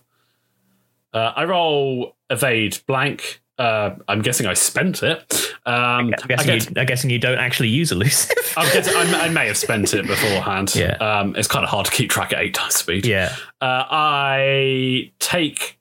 [1.12, 3.40] Uh, I roll evade blank.
[3.58, 5.52] Uh, I'm guessing I spent it.
[5.66, 8.36] Um, I'm guessing, get- you, I'm guessing you don't actually use elusive.
[8.56, 10.74] I'm guessing- I, I may have spent it beforehand.
[10.76, 10.92] Yeah.
[10.98, 13.04] Um, it's kind of hard to keep track at eight times speed.
[13.04, 13.34] yeah.
[13.60, 15.79] Uh, I take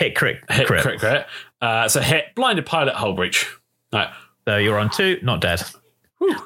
[0.00, 0.38] Hit crit.
[0.50, 0.80] hit crit.
[0.80, 1.26] crit crit.
[1.60, 3.46] Uh, so hit blinded pilot hull breach.
[3.92, 4.08] Right.
[4.48, 5.62] So you're on two, not dead.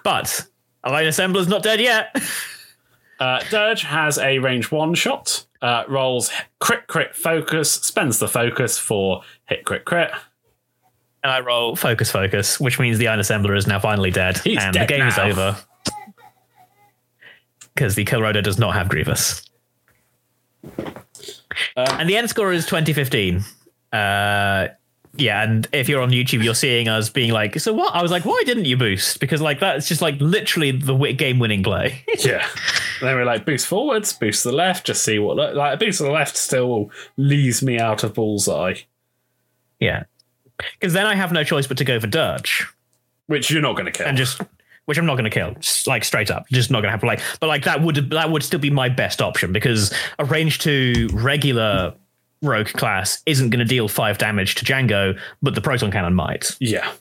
[0.03, 0.45] But
[0.83, 2.17] Align Assembler's not dead yet.
[3.21, 5.47] Uh, Dirge has a range one shot.
[5.63, 7.71] Uh, rolls crit crit focus.
[7.71, 10.11] Spends the focus for hit crit crit.
[11.23, 14.39] And I roll focus focus, which means the Iron Assembler is now finally dead.
[14.39, 15.57] He's and dead the game is over.
[17.73, 19.49] Because the Kelrodo does not have Grievous.
[21.77, 23.43] Uh, and the end score is 2015.
[23.93, 24.69] Uh,
[25.17, 27.95] yeah, and if you're on YouTube, you're seeing us being like, so what?
[27.95, 29.21] I was like, why didn't you boost?
[29.21, 32.05] Because like that's just like literally the game winning play.
[32.19, 32.47] Yeah.
[33.01, 35.99] then we're like boost forwards, boost to the left, just see what like a boost
[35.99, 38.75] to the left still leaves me out of bullseye.
[39.81, 40.05] yeah.
[40.79, 42.67] Because then I have no choice but to go for Dirge.
[43.27, 44.07] Which you're not gonna kill.
[44.07, 44.41] and just
[44.87, 45.57] which I'm not going to kill,
[45.87, 47.07] like straight up, just not going to happen.
[47.07, 50.59] Like, but like that would that would still be my best option because a range
[50.59, 51.95] two regular
[52.43, 56.57] rogue class isn't going to deal five damage to Jango, but the proton cannon might.
[56.61, 56.93] Yeah.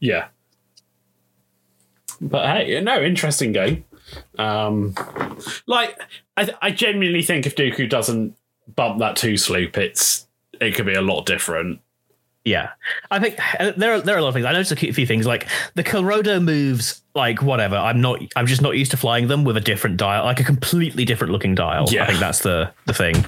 [0.00, 0.28] Yeah.
[2.20, 3.84] But hey, no, interesting game.
[4.38, 4.94] Um,
[5.66, 5.98] like,
[6.36, 8.36] I, I genuinely think if Dooku doesn't
[8.74, 10.26] bump that two sloop, it's
[10.60, 11.80] it could be a lot different.
[12.46, 12.70] Yeah,
[13.10, 14.46] I think uh, there are there are a lot of things.
[14.46, 17.02] I noticed a few things like the Kelrodo moves.
[17.12, 18.20] Like whatever, I'm not.
[18.36, 21.32] I'm just not used to flying them with a different dial, like a completely different
[21.32, 21.86] looking dial.
[21.90, 22.04] Yeah.
[22.04, 23.24] I think that's the the thing.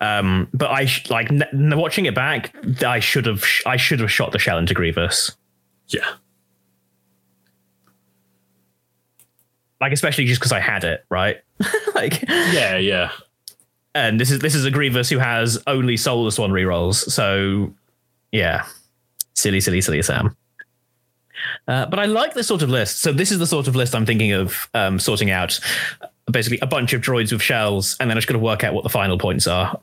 [0.00, 2.54] Um, but I sh- like n- watching it back.
[2.84, 3.44] I should have.
[3.44, 5.32] Sh- I should have shot the shell into Grievous.
[5.88, 6.04] Yeah.
[9.80, 11.38] like especially just because I had it, right?
[11.94, 13.10] like, Yeah, yeah.
[13.94, 17.72] and this is this is a Grievous who has only Soulless One rerolls, so
[18.32, 18.66] yeah,
[19.34, 20.36] silly, silly, silly Sam.
[21.66, 23.00] Uh, but I like this sort of list.
[23.00, 25.58] So this is the sort of list I'm thinking of um, sorting out.
[26.30, 28.74] Basically, a bunch of droids with shells, and then I'm just going to work out
[28.74, 29.80] what the final points are.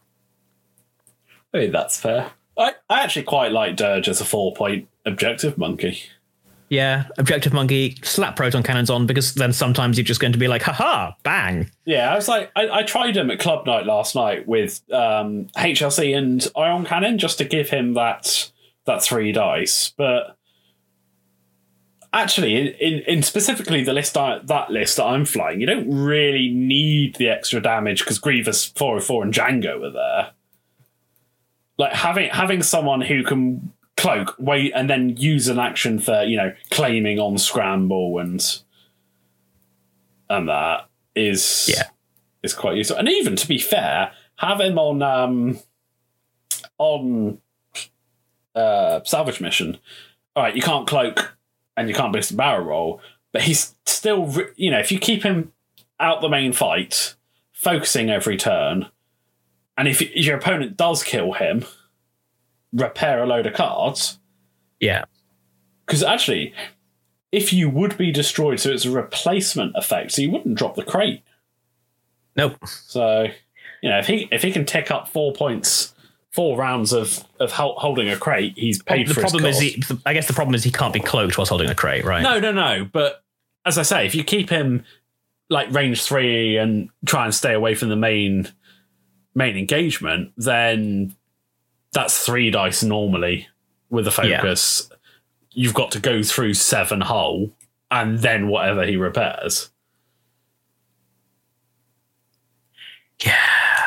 [1.54, 2.32] I mean, that's fair.
[2.58, 6.04] I, I actually quite like Dirge as a four point objective monkey.
[6.70, 10.48] Yeah, objective monkey, slap proton cannons on because then sometimes you're just going to be
[10.48, 11.70] like, haha, bang.
[11.86, 15.48] Yeah, I was like, I, I tried him at club night last night with um,
[15.58, 18.52] HLC and Ion Cannon just to give him that
[18.86, 19.94] that three dice.
[19.96, 20.38] But
[22.14, 26.50] actually, in, in, specifically the list I, that list that I'm flying, you don't really
[26.50, 30.32] need the extra damage because Grievous 404 and Jango are there.
[31.78, 36.38] Like having having someone who can cloak, wait, and then use an action for you
[36.38, 38.62] know claiming on scramble and
[40.30, 41.84] and that is Yeah.
[42.44, 42.98] is quite useful.
[42.98, 45.60] And even to be fair, have him on um
[46.78, 47.40] on
[48.56, 49.78] uh salvage mission.
[50.36, 51.38] All right, you can't cloak
[51.78, 53.02] and you can't boost barrel roll,
[53.32, 55.52] but he's still you know if you keep him
[56.00, 57.16] out the main fight,
[57.54, 58.88] focusing every turn,
[59.78, 61.64] and if your opponent does kill him,
[62.76, 64.20] repair a load of cards.
[64.80, 65.06] Yeah.
[65.86, 66.54] Because actually,
[67.32, 70.84] if you would be destroyed, so it's a replacement effect, so you wouldn't drop the
[70.84, 71.24] crate.
[72.36, 72.58] Nope.
[72.68, 73.28] So,
[73.82, 75.94] you know, if he if he can tick up four points,
[76.32, 79.98] four rounds of of holding a crate, he's paid the for problem his is, he,
[80.06, 82.24] I guess the problem is he can't be cloaked whilst holding a crate, right?
[82.24, 82.86] No, no, no.
[82.92, 83.24] But
[83.66, 84.84] as I say, if you keep him
[85.50, 88.50] like range three and try and stay away from the main
[89.34, 91.16] main engagement, then
[91.96, 93.48] that's three dice normally
[93.90, 94.42] with a Yeah.
[94.42, 94.90] focus.
[95.52, 97.50] You've got to go through seven hull
[97.90, 99.70] and then whatever he repairs.
[103.24, 103.36] Yeah.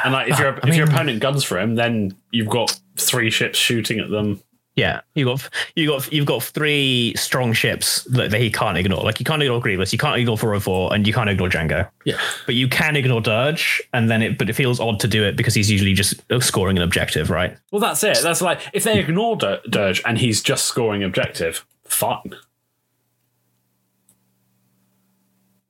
[0.05, 3.31] And like if your I if your opponent guns for him, then you've got three
[3.31, 4.41] ships shooting at them.
[4.79, 9.03] Yeah, you got you got you've got three strong ships that, that he can't ignore.
[9.03, 11.89] Like you can't ignore Grievous, you can't ignore 404, and you can't ignore Jango.
[12.05, 12.17] Yeah.
[12.47, 15.35] But you can ignore Dirge, and then it but it feels odd to do it
[15.37, 17.57] because he's usually just scoring an objective, right?
[17.73, 18.19] Well, that's it.
[18.23, 22.37] That's like if they ignore Dir- Dirge and he's just scoring objective, fine.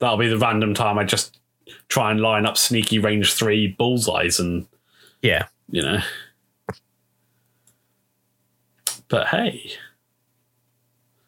[0.00, 1.40] That'll be the random time I just
[1.88, 4.66] try and line up sneaky range three bullseyes and
[5.22, 5.46] Yeah.
[5.70, 6.00] you know.
[9.08, 9.72] But hey,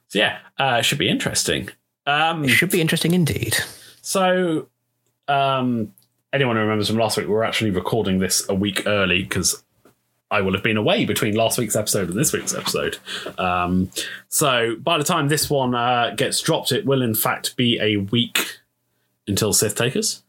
[0.08, 1.70] so yeah, uh, it should be interesting.
[2.06, 3.56] Um, It should be interesting indeed.
[4.02, 4.68] so,
[5.28, 5.92] um,
[6.32, 9.62] anyone who remembers from last week, we're actually recording this a week early because
[10.30, 12.98] I will have been away between last week's episode and this week's episode.
[13.38, 13.90] Um,
[14.28, 17.96] so, by the time this one uh, gets dropped, it will in fact be a
[17.96, 18.58] week
[19.26, 20.22] until Sith Takers.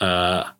[0.00, 0.50] Uh,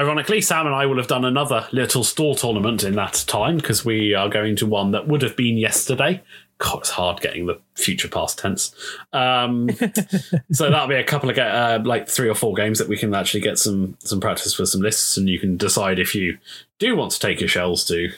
[0.00, 3.84] ironically, Sam and I will have done another little store tournament in that time because
[3.84, 6.22] we are going to one that would have been yesterday.
[6.58, 8.74] God, it's hard getting the future past tense.
[9.12, 9.70] Um,
[10.52, 13.14] so that'll be a couple of uh, like three or four games that we can
[13.14, 16.38] actually get some some practice for some lists, and you can decide if you
[16.78, 18.10] do want to take your shells to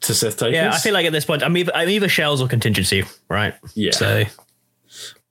[0.00, 0.54] to Sith Takers.
[0.54, 3.54] Yeah, I feel like at this point, I'm either, I'm either shells or contingency, right?
[3.74, 3.92] Yeah.
[3.92, 4.24] So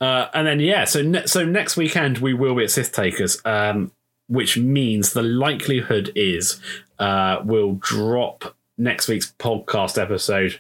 [0.02, 3.40] Uh, and then yeah, so ne- so next weekend we will be at Sith Takers,
[3.46, 3.92] um,
[4.28, 6.60] which means the likelihood is
[7.00, 10.60] uh, we'll drop next week's podcast episode.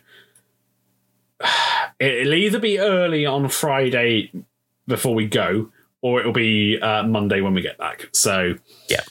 [2.00, 4.32] It'll either be early on Friday
[4.88, 5.70] before we go,
[6.02, 8.10] or it'll be uh, Monday when we get back.
[8.12, 8.56] So
[8.90, 9.02] yeah,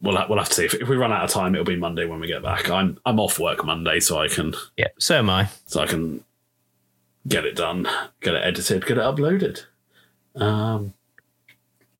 [0.00, 1.54] we'll ha- we'll have to see if, if we run out of time.
[1.54, 2.70] It'll be Monday when we get back.
[2.70, 4.88] I'm I'm off work Monday, so I can yeah.
[4.98, 5.48] So am I.
[5.66, 6.22] so I can
[7.26, 7.88] get it done,
[8.20, 9.64] get it edited, get it uploaded.
[10.36, 10.94] Um,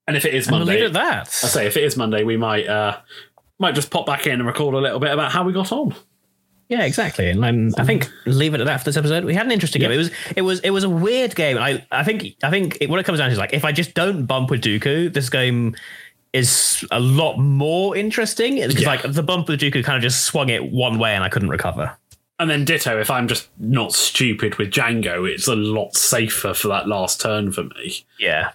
[0.06, 1.20] and if it is Monday, leave it at that.
[1.28, 2.98] I say if it is Monday, we might uh,
[3.58, 5.94] might just pop back in and record a little bit about how we got on.
[6.68, 7.28] Yeah, exactly.
[7.28, 9.24] And I'm, I think leave it at that for this episode.
[9.24, 9.88] We had an interesting Yeah.
[9.88, 9.94] game.
[9.94, 11.58] It was it was it was a weird game.
[11.58, 13.72] I I think I think it, what it comes down to is like if I
[13.72, 15.76] just don't bump with Dooku, this game
[16.32, 18.88] is a lot more interesting because Yeah.
[18.88, 21.50] like the bump with Dooku kind of just swung it one way and I couldn't
[21.50, 21.96] recover.
[22.40, 26.66] And then ditto, if I'm just not stupid with Jango, it's a lot safer for
[26.68, 28.04] that last turn for me.
[28.18, 28.50] Yeah.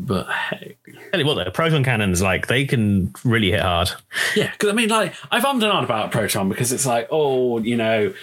[0.00, 0.76] But hey,
[1.10, 3.90] Tell you what though, proton cannons like they can really hit hard.
[4.36, 7.58] yeah, because I mean, like I've ummed and ahed about Proton because it's like, oh,
[7.58, 8.14] you know,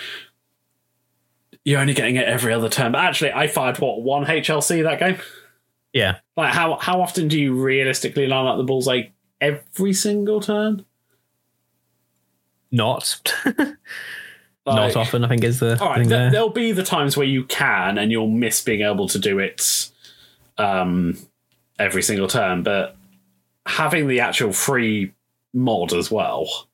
[1.66, 2.92] you're only getting it every other turn.
[2.94, 5.18] But actually, I fired what one HLC that game.
[5.92, 6.20] Yeah.
[6.38, 9.12] Like how how often do you realistically line up the bullseye like,
[9.42, 10.86] every single turn?
[12.72, 13.76] Not Like-
[14.66, 16.32] not often, I think is the All right, thing th- there.
[16.32, 19.90] there'll be the times where you can and you'll miss being able to do it
[20.58, 21.18] um,
[21.80, 22.96] every single turn, but
[23.66, 25.12] having the actual free
[25.54, 26.68] mod as well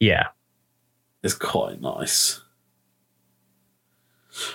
[0.00, 0.28] Yeah.
[1.22, 2.40] is quite nice.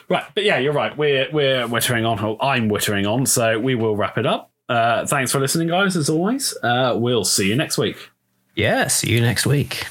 [0.09, 0.97] Right, but yeah, you're right.
[0.97, 2.19] We're we're wittering on.
[2.23, 4.51] or I'm wittering on, so we will wrap it up.
[4.67, 5.95] Uh, thanks for listening, guys.
[5.95, 8.09] As always, uh, we'll see you next week.
[8.55, 8.87] Yeah.
[8.87, 9.85] See you next week.